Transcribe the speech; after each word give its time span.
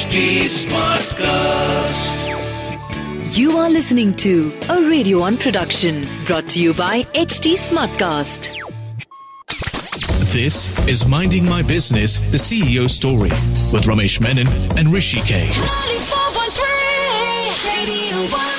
HT 0.00 0.48
Smartcast. 0.64 2.16
You 3.36 3.58
are 3.58 3.68
listening 3.68 4.14
to 4.14 4.50
a 4.70 4.80
Radio 4.88 5.20
One 5.20 5.36
production 5.36 6.06
brought 6.24 6.46
to 6.54 6.62
you 6.62 6.72
by 6.72 7.02
HT 7.12 7.56
Smartcast. 7.56 8.56
This 10.32 10.88
is 10.88 11.06
Minding 11.06 11.46
My 11.46 11.60
Business, 11.60 12.18
the 12.32 12.38
CEO 12.38 12.88
story 12.88 13.28
with 13.74 13.84
Ramesh 13.84 14.22
Menon 14.22 14.46
and 14.78 14.90
Rishi 14.90 15.20
K. 15.20 15.48
94.3 15.50 17.68
Radio 17.68 18.16
1. 18.34 18.49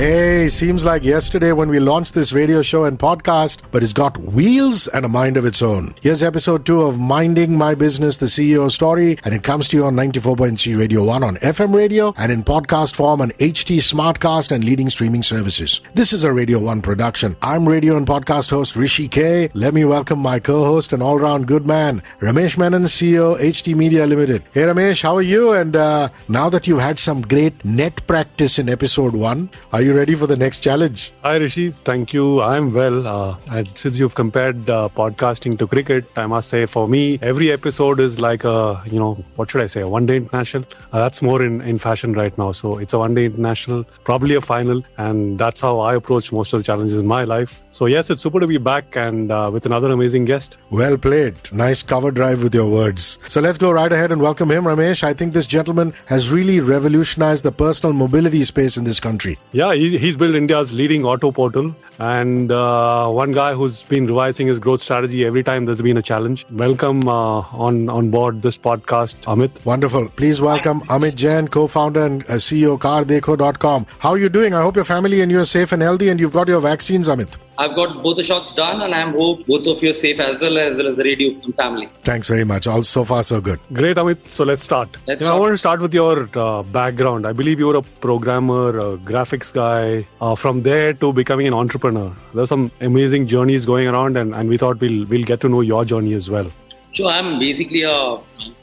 Hey, 0.00 0.48
seems 0.48 0.82
like 0.82 1.04
yesterday 1.04 1.52
when 1.52 1.68
we 1.68 1.78
launched 1.78 2.14
this 2.14 2.32
radio 2.32 2.62
show 2.62 2.84
and 2.84 2.98
podcast, 2.98 3.60
but 3.70 3.82
it's 3.82 3.92
got 3.92 4.16
wheels 4.16 4.88
and 4.88 5.04
a 5.04 5.10
mind 5.10 5.36
of 5.36 5.44
its 5.44 5.60
own. 5.60 5.94
Here's 6.00 6.22
episode 6.22 6.64
two 6.64 6.80
of 6.80 6.98
Minding 6.98 7.58
My 7.58 7.74
Business, 7.74 8.16
the 8.16 8.24
CEO 8.24 8.72
story, 8.72 9.18
and 9.24 9.34
it 9.34 9.42
comes 9.42 9.68
to 9.68 9.76
you 9.76 9.84
on 9.84 9.96
94.3 9.96 10.78
Radio 10.78 11.04
1 11.04 11.22
on 11.22 11.36
FM 11.36 11.74
radio 11.74 12.14
and 12.16 12.32
in 12.32 12.42
podcast 12.42 12.94
form 12.94 13.20
on 13.20 13.32
HT 13.32 13.76
Smartcast 13.76 14.50
and 14.50 14.64
leading 14.64 14.88
streaming 14.88 15.22
services. 15.22 15.82
This 15.92 16.14
is 16.14 16.24
a 16.24 16.32
Radio 16.32 16.60
1 16.60 16.80
production. 16.80 17.36
I'm 17.42 17.68
radio 17.68 17.98
and 17.98 18.06
podcast 18.06 18.48
host 18.48 18.76
Rishi 18.76 19.06
K. 19.06 19.50
Let 19.52 19.74
me 19.74 19.84
welcome 19.84 20.18
my 20.18 20.38
co-host 20.40 20.94
and 20.94 21.02
all-round 21.02 21.46
good 21.46 21.66
man, 21.66 22.02
Ramesh 22.20 22.56
Menon, 22.56 22.84
CEO, 22.84 23.38
HT 23.38 23.76
Media 23.76 24.06
Limited. 24.06 24.44
Hey 24.54 24.62
Ramesh, 24.62 25.02
how 25.02 25.18
are 25.18 25.20
you? 25.20 25.52
And 25.52 25.76
uh, 25.76 26.08
now 26.26 26.48
that 26.48 26.66
you've 26.66 26.80
had 26.80 26.98
some 26.98 27.20
great 27.20 27.62
net 27.66 28.06
practice 28.06 28.58
in 28.58 28.70
episode 28.70 29.12
one, 29.12 29.50
are 29.74 29.82
you 29.82 29.89
ready 29.92 30.14
for 30.14 30.26
the 30.26 30.36
next 30.36 30.60
challenge? 30.60 31.12
Hi 31.24 31.36
Rishi, 31.36 31.70
thank 31.70 32.12
you. 32.12 32.40
I'm 32.40 32.72
well. 32.72 33.06
Uh, 33.06 33.36
and 33.50 33.68
since 33.74 33.98
you've 33.98 34.14
compared 34.14 34.68
uh, 34.68 34.88
podcasting 34.94 35.58
to 35.58 35.66
cricket, 35.66 36.04
I 36.16 36.26
must 36.26 36.48
say 36.48 36.66
for 36.66 36.88
me, 36.88 37.18
every 37.22 37.50
episode 37.52 38.00
is 38.00 38.20
like 38.20 38.44
a, 38.44 38.82
you 38.86 38.98
know, 38.98 39.14
what 39.36 39.50
should 39.50 39.62
I 39.62 39.66
say, 39.66 39.80
a 39.80 39.88
one 39.88 40.06
day 40.06 40.16
international. 40.16 40.64
Uh, 40.92 40.98
that's 40.98 41.22
more 41.22 41.42
in, 41.42 41.60
in 41.60 41.78
fashion 41.78 42.12
right 42.12 42.36
now. 42.36 42.52
So 42.52 42.78
it's 42.78 42.92
a 42.92 42.98
one 42.98 43.14
day 43.14 43.24
international, 43.24 43.84
probably 44.04 44.34
a 44.34 44.40
final. 44.40 44.82
And 44.98 45.38
that's 45.38 45.60
how 45.60 45.80
I 45.80 45.94
approach 45.94 46.32
most 46.32 46.52
of 46.52 46.60
the 46.60 46.64
challenges 46.64 46.98
in 46.98 47.06
my 47.06 47.24
life. 47.24 47.62
So 47.70 47.86
yes, 47.86 48.10
it's 48.10 48.22
super 48.22 48.40
to 48.40 48.46
be 48.46 48.58
back 48.58 48.96
and 48.96 49.30
uh, 49.30 49.50
with 49.52 49.66
another 49.66 49.90
amazing 49.90 50.24
guest. 50.24 50.58
Well 50.70 50.96
played. 50.96 51.34
Nice 51.52 51.82
cover 51.82 52.10
drive 52.10 52.42
with 52.42 52.54
your 52.54 52.70
words. 52.70 53.18
So 53.28 53.40
let's 53.40 53.58
go 53.58 53.70
right 53.70 53.92
ahead 53.92 54.12
and 54.12 54.20
welcome 54.20 54.50
him, 54.50 54.64
Ramesh. 54.64 55.02
I 55.02 55.14
think 55.14 55.32
this 55.32 55.46
gentleman 55.46 55.94
has 56.06 56.30
really 56.30 56.60
revolutionized 56.60 57.44
the 57.44 57.52
personal 57.52 57.92
mobility 57.92 58.44
space 58.44 58.76
in 58.76 58.84
this 58.84 59.00
country. 59.00 59.38
Yeah, 59.52 59.72
he, 59.80 59.96
he's 59.98 60.16
built 60.16 60.34
India's 60.34 60.72
leading 60.80 61.04
auto 61.04 61.30
portal 61.32 61.74
and 62.00 62.50
uh, 62.50 63.08
one 63.10 63.32
guy 63.32 63.52
who's 63.52 63.82
been 63.82 64.06
revising 64.06 64.46
his 64.46 64.58
growth 64.58 64.80
strategy 64.80 65.24
every 65.26 65.42
time 65.44 65.66
there's 65.66 65.82
been 65.82 65.98
a 65.98 66.02
challenge. 66.02 66.46
Welcome 66.50 67.06
uh, 67.06 67.40
on, 67.66 67.90
on 67.90 68.10
board 68.10 68.40
this 68.40 68.56
podcast, 68.56 69.16
Amit. 69.24 69.64
Wonderful. 69.66 70.08
Please 70.08 70.40
welcome 70.40 70.80
Amit 70.82 71.16
Jain, 71.16 71.48
co-founder 71.48 72.04
and 72.04 72.22
uh, 72.22 72.34
CEO 72.34 72.78
CarDekho.com. 72.78 73.86
How 73.98 74.10
are 74.10 74.18
you 74.18 74.30
doing? 74.30 74.54
I 74.54 74.62
hope 74.62 74.76
your 74.76 74.86
family 74.86 75.20
and 75.20 75.30
you 75.30 75.40
are 75.40 75.44
safe 75.44 75.72
and 75.72 75.82
healthy 75.82 76.08
and 76.08 76.18
you've 76.18 76.32
got 76.32 76.48
your 76.48 76.60
vaccines, 76.60 77.06
Amit. 77.06 77.36
I've 77.60 77.74
got 77.74 78.02
both 78.02 78.16
the 78.16 78.22
shots 78.22 78.54
done, 78.54 78.80
and 78.80 78.94
I 78.94 79.02
hope 79.10 79.46
both 79.46 79.66
of 79.66 79.82
you 79.82 79.90
are 79.90 79.92
safe 79.92 80.18
as 80.18 80.40
well 80.40 80.56
as 80.56 80.78
well 80.78 80.86
as 80.86 80.96
the 80.96 81.04
radio 81.04 81.32
and 81.44 81.54
family. 81.56 81.90
Thanks 82.04 82.26
very 82.26 82.44
much. 82.44 82.66
All 82.66 82.82
so 82.82 83.04
far 83.04 83.22
so 83.22 83.38
good. 83.38 83.60
Great, 83.74 83.98
Amit. 83.98 84.30
So 84.30 84.44
let's 84.44 84.62
start. 84.62 84.96
Let's 85.06 85.20
You 85.20 85.26
know, 85.26 85.36
I 85.36 85.38
want 85.38 85.52
to 85.52 85.58
start 85.58 85.82
with 85.82 85.92
your 85.92 86.30
uh, 86.34 86.62
background. 86.62 87.26
I 87.26 87.34
believe 87.34 87.58
you 87.58 87.66
were 87.66 87.76
a 87.76 87.82
programmer, 87.82 88.78
a 88.78 88.96
graphics 88.96 89.52
guy. 89.52 90.06
Uh, 90.22 90.34
from 90.34 90.62
there 90.62 90.94
to 90.94 91.12
becoming 91.12 91.46
an 91.48 91.52
entrepreneur, 91.52 91.89
there's 92.34 92.48
some 92.48 92.70
amazing 92.80 93.26
journeys 93.26 93.66
going 93.66 93.88
around, 93.88 94.16
and, 94.16 94.34
and 94.34 94.48
we 94.48 94.56
thought 94.56 94.80
we'll 94.80 95.06
we'll 95.06 95.24
get 95.24 95.40
to 95.42 95.48
know 95.48 95.60
your 95.60 95.84
journey 95.84 96.14
as 96.14 96.30
well. 96.30 96.50
So 96.92 97.08
I'm 97.08 97.38
basically 97.38 97.82
a 97.82 98.18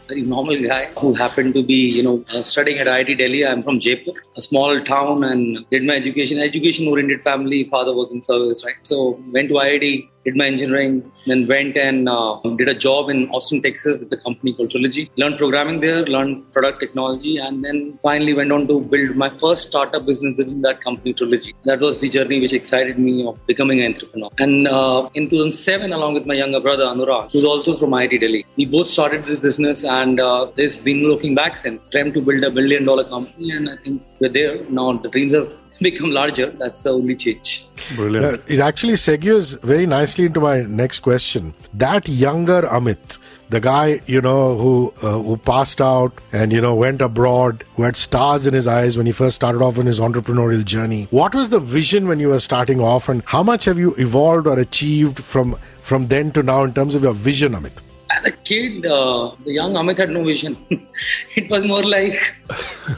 very 0.07 0.21
normal 0.21 0.61
guy 0.61 0.85
who 0.97 1.13
happened 1.13 1.53
to 1.53 1.63
be, 1.63 1.73
you 1.73 2.03
know, 2.03 2.23
uh, 2.33 2.43
studying 2.43 2.79
at 2.79 2.87
IIT 2.87 3.17
Delhi. 3.17 3.45
I'm 3.45 3.61
from 3.63 3.79
Jaipur, 3.79 4.11
a 4.35 4.41
small 4.41 4.81
town, 4.83 5.23
and 5.23 5.65
did 5.69 5.83
my 5.83 5.95
education, 5.95 6.39
education-oriented 6.39 7.23
family. 7.23 7.63
Father 7.65 7.93
was 7.93 8.11
in 8.11 8.21
service, 8.21 8.63
right? 8.65 8.75
So 8.83 9.19
went 9.31 9.49
to 9.49 9.55
IIT, 9.55 10.09
did 10.27 10.35
my 10.41 10.47
engineering, 10.53 10.93
then 11.25 11.41
went 11.53 11.75
and 11.77 12.09
uh, 12.09 12.33
did 12.59 12.69
a 12.75 12.77
job 12.85 13.09
in 13.13 13.19
Austin, 13.29 13.61
Texas, 13.67 13.99
with 14.01 14.11
a 14.17 14.21
company 14.25 14.53
called 14.53 14.71
Trilogy. 14.71 15.03
Learned 15.21 15.37
programming 15.43 15.79
there, 15.79 16.01
learned 16.15 16.35
product 16.53 16.79
technology, 16.83 17.37
and 17.37 17.63
then 17.65 17.77
finally 18.07 18.33
went 18.39 18.51
on 18.51 18.67
to 18.71 18.81
build 18.93 19.15
my 19.23 19.29
first 19.43 19.69
startup 19.69 20.05
business 20.05 20.35
within 20.37 20.61
that 20.67 20.81
company, 20.81 21.13
Trilogy. 21.13 21.53
That 21.63 21.79
was 21.79 21.97
the 21.99 22.09
journey 22.09 22.39
which 22.41 22.53
excited 22.53 22.99
me 22.99 23.25
of 23.25 23.35
becoming 23.47 23.79
an 23.81 23.93
entrepreneur. 23.93 24.29
And 24.39 24.67
uh, 24.67 25.09
in 25.13 25.29
2007, 25.29 25.93
along 25.93 26.15
with 26.15 26.25
my 26.25 26.33
younger 26.33 26.59
brother 26.59 26.85
Anurag, 26.85 27.31
who's 27.31 27.45
also 27.45 27.77
from 27.77 27.91
IIT 27.91 28.19
Delhi, 28.21 28.45
we 28.57 28.65
both 28.65 28.89
started 28.89 29.25
this 29.25 29.39
business, 29.39 29.83
and 29.83 30.19
uh, 30.19 30.51
it's 30.57 30.77
been 30.77 31.03
looking 31.11 31.35
back 31.35 31.55
since. 31.57 31.79
Dreamt 31.89 32.15
to 32.15 32.21
build 32.21 32.43
a 32.43 32.51
billion-dollar 32.51 33.05
company, 33.05 33.51
and 33.51 33.69
I 33.69 33.77
think 33.77 34.03
we're 34.19 34.35
there 34.39 34.63
now. 34.65 34.91
The 34.97 35.09
dreams 35.09 35.33
have 35.33 35.49
become 35.81 36.11
larger. 36.11 36.51
That's 36.51 36.83
the 36.83 36.91
only 36.91 37.15
change. 37.15 37.65
Brilliant. 37.95 38.25
Uh, 38.25 38.43
it 38.47 38.59
actually 38.59 38.93
segues 38.93 39.61
very 39.61 39.85
nicely 39.85 40.25
into 40.25 40.39
my 40.39 40.61
next 40.61 40.99
question. 41.01 41.53
That 41.73 42.07
younger 42.07 42.63
Amit, 42.63 43.19
the 43.49 43.59
guy 43.59 44.01
you 44.07 44.21
know 44.21 44.57
who 44.57 44.93
uh, 45.01 45.21
who 45.21 45.37
passed 45.37 45.79
out 45.79 46.13
and 46.31 46.51
you 46.51 46.61
know 46.61 46.75
went 46.75 47.01
abroad, 47.01 47.63
who 47.75 47.83
had 47.83 47.95
stars 47.95 48.47
in 48.47 48.53
his 48.53 48.67
eyes 48.67 48.97
when 48.97 49.05
he 49.05 49.11
first 49.11 49.35
started 49.35 49.61
off 49.61 49.77
on 49.77 49.85
his 49.85 49.99
entrepreneurial 49.99 50.65
journey. 50.65 51.07
What 51.11 51.35
was 51.35 51.49
the 51.49 51.59
vision 51.59 52.07
when 52.07 52.19
you 52.19 52.29
were 52.29 52.39
starting 52.39 52.79
off, 52.79 53.09
and 53.09 53.23
how 53.25 53.43
much 53.43 53.65
have 53.65 53.77
you 53.77 53.93
evolved 53.95 54.47
or 54.47 54.59
achieved 54.59 55.23
from 55.23 55.57
from 55.81 56.07
then 56.07 56.31
to 56.33 56.43
now 56.43 56.63
in 56.63 56.73
terms 56.73 56.95
of 56.95 57.03
your 57.03 57.13
vision, 57.13 57.53
Amit? 57.53 57.86
As 58.17 58.25
a 58.25 58.31
kid, 58.31 58.85
uh, 58.85 59.31
the 59.45 59.53
young 59.53 59.73
Amit 59.73 59.97
had 59.97 60.09
no 60.09 60.23
vision. 60.23 60.57
it 61.35 61.49
was 61.51 61.65
more 61.65 61.83
like 61.83 62.15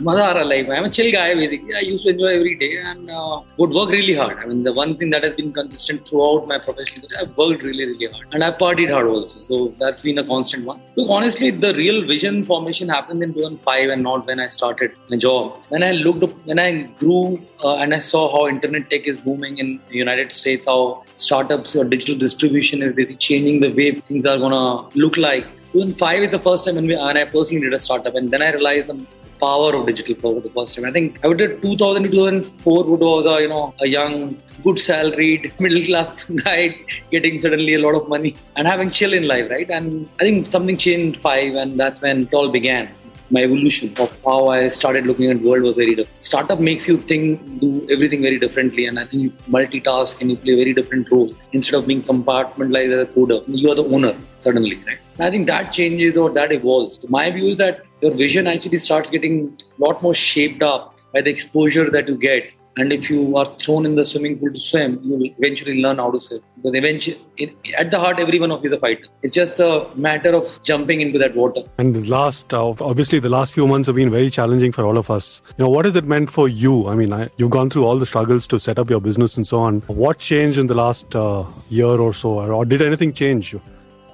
raha 0.08 0.44
life. 0.52 0.70
I'm 0.70 0.86
a 0.86 0.90
chill 0.90 1.12
guy 1.12 1.34
basically. 1.34 1.74
I 1.76 1.80
used 1.80 2.04
to 2.06 2.12
enjoy 2.12 2.32
every 2.40 2.56
day 2.56 2.78
and 2.78 3.10
uh, 3.10 3.42
would 3.58 3.72
work 3.72 3.90
really 3.90 4.14
hard. 4.14 4.38
I 4.40 4.46
mean, 4.46 4.64
the 4.64 4.72
one 4.72 4.96
thing 4.98 5.10
that 5.10 5.24
has 5.26 5.34
been 5.36 5.52
consistent 5.52 6.08
throughout 6.08 6.48
my 6.48 6.58
professional 6.58 7.08
career, 7.08 7.20
I've 7.22 7.36
worked 7.36 7.64
really, 7.64 7.86
really 7.88 8.08
hard. 8.14 8.28
And 8.32 8.44
I've 8.44 8.58
partied 8.58 8.92
hard 8.92 9.08
also. 9.08 9.44
So 9.50 9.76
that's 9.78 10.02
been 10.02 10.20
a 10.20 10.24
constant 10.24 10.66
one. 10.66 10.80
Look, 10.96 11.10
honestly, 11.10 11.50
the 11.50 11.74
real 11.74 12.06
vision 12.06 12.44
formation 12.44 12.88
happened 12.88 13.22
in 13.22 13.34
2005 13.34 13.90
and 13.90 14.04
not 14.04 14.26
when 14.26 14.40
I 14.40 14.48
started 14.48 14.94
my 15.10 15.18
job. 15.18 15.60
When 15.68 15.84
I 15.84 15.92
looked 15.92 16.24
up, 16.24 16.32
when 16.46 16.60
I 16.60 16.84
grew 17.02 17.42
uh, 17.64 17.76
and 17.76 17.94
I 17.94 18.00
saw 18.00 18.32
how 18.32 18.48
internet 18.48 18.90
tech 18.90 19.06
is 19.08 19.20
booming 19.20 19.58
in 19.58 19.82
the 19.90 19.98
United 19.98 20.32
States, 20.32 20.66
how 20.66 21.04
startups 21.18 21.76
or 21.76 21.84
digital 21.84 22.16
distribution 22.16 22.82
is 22.82 22.96
really 22.96 23.16
changing 23.16 23.60
the 23.60 23.74
way 23.74 23.92
things 23.92 24.26
are 24.26 24.38
gonna 24.38 24.88
look 24.96 25.09
like. 25.18 25.46
2005 25.74 26.24
is 26.24 26.32
the 26.32 26.40
first 26.40 26.66
time 26.66 26.76
when 26.76 26.88
we, 26.88 26.96
and 26.96 27.18
I 27.18 27.26
personally 27.26 27.62
did 27.62 27.74
a 27.74 27.80
startup, 27.80 28.16
and 28.16 28.32
then 28.32 28.42
I 28.42 28.52
realized 28.54 28.88
the 28.88 29.06
power 29.40 29.76
of 29.76 29.86
digital 29.86 30.16
for 30.16 30.42
the 30.42 30.50
first 30.50 30.76
time. 30.76 30.86
I 30.86 30.92
think 30.92 31.20
I 31.24 31.28
would 31.28 31.38
did 31.38 31.62
2000 31.62 32.04
to 32.04 32.10
2004 32.10 32.84
would 32.84 33.00
was 33.00 33.26
a, 33.26 33.42
you 33.42 33.50
know 33.50 33.74
a 33.80 33.88
young, 33.88 34.38
good 34.64 34.80
salaried, 34.80 35.54
middle 35.60 35.84
class 35.86 36.24
guy 36.44 36.78
getting 37.12 37.42
suddenly 37.42 37.76
a 37.76 37.80
lot 37.80 37.96
of 37.96 38.08
money 38.10 38.36
and 38.56 38.68
having 38.68 38.90
chill 38.90 39.14
in 39.14 39.28
life, 39.28 39.50
right? 39.50 39.70
And 39.70 40.10
I 40.20 40.24
think 40.24 40.52
something 40.52 40.78
changed 40.78 41.22
five, 41.22 41.56
and 41.56 41.80
that's 41.80 42.02
when 42.02 42.24
it 42.24 42.34
all 42.34 42.50
began. 42.50 42.90
My 43.32 43.42
evolution 43.42 43.94
of 44.00 44.18
how 44.24 44.48
I 44.48 44.70
started 44.70 45.06
looking 45.06 45.30
at 45.30 45.42
world 45.42 45.62
was 45.62 45.76
very 45.76 45.94
different. 45.96 46.24
Startup 46.26 46.60
makes 46.60 46.88
you 46.88 46.98
think, 46.98 47.60
do 47.60 47.88
everything 47.92 48.22
very 48.22 48.40
differently, 48.40 48.88
and 48.88 48.98
I 48.98 49.06
think 49.06 49.24
you 49.24 49.30
multitask 49.48 50.20
and 50.20 50.32
you 50.32 50.38
play 50.38 50.56
very 50.56 50.74
different 50.74 51.12
role 51.12 51.34
instead 51.52 51.76
of 51.76 51.86
being 51.86 52.02
compartmentalized 52.02 52.92
as 52.92 53.08
a 53.08 53.12
coder. 53.12 53.44
You 53.48 53.72
are 53.72 53.76
the 53.76 53.84
owner 53.84 54.16
suddenly, 54.40 54.76
right? 54.88 54.98
And 55.18 55.28
I 55.28 55.30
think 55.30 55.48
that 55.48 55.72
changes 55.72 56.18
or 56.18 56.32
that 56.32 56.52
evolves. 56.52 57.00
My 57.08 57.30
view 57.30 57.50
is 57.50 57.58
that 57.58 57.86
your 58.02 58.12
vision 58.12 58.48
actually 58.48 58.80
starts 58.80 59.10
getting 59.10 59.58
a 59.78 59.86
lot 59.86 60.02
more 60.02 60.16
shaped 60.16 60.64
up 60.64 60.96
by 61.14 61.22
the 61.22 61.30
exposure 61.30 61.90
that 61.90 62.08
you 62.08 62.16
get. 62.16 62.52
And 62.80 62.94
if 62.94 63.10
you 63.10 63.36
are 63.36 63.54
thrown 63.60 63.86
in 63.86 63.96
the 63.96 64.06
swimming 64.06 64.40
pool 64.40 64.54
to 64.54 64.60
swim, 64.60 65.00
you 65.04 65.12
will 65.12 65.30
eventually 65.38 65.82
learn 65.82 65.98
how 65.98 66.12
to 66.12 66.20
swim. 66.20 66.42
Because 66.56 66.76
eventually, 66.76 67.22
it, 67.38 67.56
at 67.78 67.92
the 67.92 68.00
heart, 68.00 68.20
every 68.20 68.40
one 68.40 68.52
of 68.52 68.64
you 68.64 68.70
is 68.72 68.78
a 68.78 68.80
fighter. 68.80 69.08
It's 69.22 69.34
just 69.34 69.60
a 69.60 69.90
matter 69.96 70.34
of 70.34 70.62
jumping 70.64 71.02
into 71.02 71.20
that 71.20 71.36
water. 71.36 71.64
And 71.78 71.96
the 71.96 72.10
last, 72.10 72.54
uh, 72.54 72.70
obviously, 72.80 73.20
the 73.20 73.30
last 73.30 73.54
few 73.54 73.68
months 73.68 73.88
have 73.88 73.96
been 73.96 74.12
very 74.12 74.30
challenging 74.30 74.72
for 74.72 74.86
all 74.86 74.98
of 74.98 75.12
us. 75.12 75.42
You 75.58 75.66
know, 75.66 75.70
what 75.70 75.86
has 75.86 75.98
it 75.98 76.06
meant 76.06 76.30
for 76.30 76.48
you? 76.48 76.88
I 76.88 76.96
mean, 76.96 77.12
I, 77.12 77.30
you've 77.38 77.52
gone 77.52 77.70
through 77.70 77.86
all 77.86 78.00
the 78.00 78.06
struggles 78.06 78.48
to 78.48 78.60
set 78.60 78.80
up 78.80 78.90
your 78.90 79.02
business 79.02 79.36
and 79.36 79.46
so 79.46 79.60
on. 79.60 79.82
What 79.88 80.20
changed 80.20 80.58
in 80.58 80.68
the 80.68 80.76
last 80.76 81.16
uh, 81.16 81.44
year 81.70 81.86
or 81.86 82.14
so, 82.14 82.40
or 82.40 82.66
did 82.66 82.82
anything 82.82 83.14
change? 83.14 83.56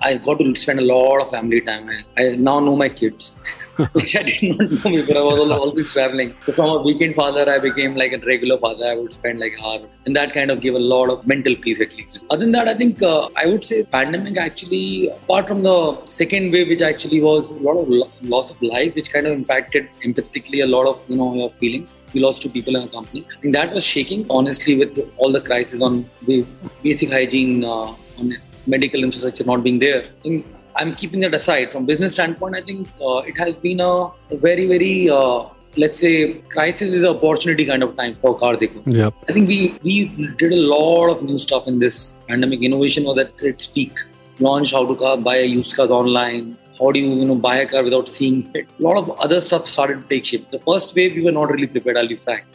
I 0.08 0.14
got 0.26 0.38
to 0.40 0.56
spend 0.56 0.80
a 0.80 0.84
lot 0.84 1.22
of 1.22 1.32
family 1.32 1.62
time. 1.62 1.90
I, 2.16 2.24
now 2.48 2.60
know 2.60 2.76
my 2.76 2.90
kids, 2.90 3.30
which 3.94 4.16
I 4.16 4.22
did 4.22 4.44
not 4.44 4.72
know 4.72 4.92
before. 4.96 5.18
I 5.18 5.24
was 5.30 5.40
al- 5.40 5.54
always 5.54 5.92
traveling. 5.92 6.36
So 6.46 6.54
from 6.58 6.70
a 6.70 6.82
weekend 6.84 7.16
father, 7.16 7.44
I 7.54 7.58
became 7.58 7.96
like 7.96 8.14
a 8.14 8.20
regular 8.20 8.60
father. 8.60 8.86
I 8.86 8.96
would 9.00 9.16
spend 9.16 9.40
like 9.40 9.54
an 9.54 9.66
hour, 9.66 9.90
and 10.06 10.16
that 10.16 10.32
kind 10.32 10.52
of 10.52 10.62
gave 10.62 10.76
a 10.76 10.84
lot 10.94 11.10
of 11.10 11.26
mental 11.26 11.56
peace 11.56 11.82
at 11.82 11.98
least. 11.98 12.20
Other 12.30 12.42
than 12.46 12.52
that, 12.52 12.68
I 12.68 12.76
think 12.76 13.02
uh, 13.02 13.30
I 13.36 13.48
would 13.48 13.66
say 13.66 13.82
pandemic 13.82 14.38
actually, 14.38 15.10
apart 15.10 15.48
from 15.48 15.64
the 15.64 16.06
second 16.22 16.52
wave, 16.52 16.68
which 16.68 16.84
actually 16.92 17.22
was 17.22 17.50
a 17.50 17.60
lot 17.68 17.78
of 17.84 17.90
lo- 17.90 18.12
loss 18.22 18.52
of 18.52 18.62
life, 18.62 18.94
which 18.94 19.12
kind 19.12 19.26
of 19.26 19.34
impacted 19.34 19.90
empathically 20.04 20.64
a 20.64 20.68
lot 20.68 20.86
of 20.86 21.04
you 21.10 21.18
know 21.18 21.34
your 21.34 21.50
feelings. 21.50 21.98
We 22.14 22.22
lost 22.22 22.44
two 22.44 22.50
people 22.50 22.76
in 22.76 22.84
a 22.84 22.88
company. 22.90 23.26
I 23.36 23.42
think 23.42 23.56
that 23.56 23.74
was 23.74 23.84
shaking. 23.84 24.28
Honestly, 24.30 24.78
with 24.78 25.00
all 25.18 25.32
the 25.32 25.42
crisis 25.42 25.82
on 25.82 26.08
the 26.28 26.46
basic 26.84 27.10
hygiene, 27.10 27.64
uh, 27.64 27.96
on 28.20 28.30
medical 28.68 29.04
infrastructure 29.04 29.44
not 29.44 29.64
being 29.64 29.80
there. 29.80 30.10
I'm 30.78 30.94
keeping 30.94 31.22
that 31.22 31.34
aside. 31.34 31.72
From 31.72 31.86
business 31.86 32.14
standpoint, 32.14 32.56
I 32.56 32.62
think 32.62 32.88
uh, 33.02 33.18
it 33.20 33.38
has 33.38 33.56
been 33.56 33.80
a, 33.80 34.10
very, 34.32 34.68
very 34.68 35.10
uh, 35.10 35.46
let's 35.78 35.98
say 35.98 36.34
crisis 36.56 36.94
is 36.94 37.04
an 37.04 37.16
opportunity 37.16 37.66
kind 37.66 37.84
of 37.84 37.96
time 37.96 38.16
for 38.16 38.38
car 38.38 38.56
Dekho. 38.56 38.82
Yep. 38.86 39.14
I 39.30 39.34
think 39.34 39.48
we 39.48 39.78
we 39.84 40.28
did 40.42 40.52
a 40.52 40.62
lot 40.74 41.10
of 41.12 41.24
new 41.24 41.40
stuff 41.40 41.68
in 41.68 41.80
this 41.80 42.14
pandemic. 42.28 42.62
Innovation 42.62 43.06
was 43.06 43.18
at 43.20 43.32
its 43.40 43.66
peak. 43.68 43.94
Launch 44.40 44.74
how 44.74 44.86
to 44.86 44.96
car, 44.96 45.18
buy 45.18 45.38
a 45.38 45.46
used 45.46 45.76
car 45.76 45.88
online. 45.88 46.58
How 46.78 46.92
do 46.92 47.00
you 47.00 47.14
you 47.22 47.26
know 47.26 47.36
buy 47.36 47.58
a 47.60 47.66
car 47.66 47.84
without 47.84 48.10
seeing 48.10 48.52
it? 48.54 48.68
A 48.80 48.84
lot 48.84 48.98
of 48.98 49.12
other 49.28 49.40
stuff 49.40 49.68
started 49.68 50.02
to 50.04 50.08
take 50.10 50.26
shape. 50.26 50.52
The 50.52 50.60
first 50.60 50.94
wave 50.96 51.16
we 51.16 51.24
were 51.24 51.32
not 51.32 51.50
really 51.52 51.68
prepared. 51.68 51.98
I'll 51.98 52.14
be 52.16 52.18
frank 52.18 52.46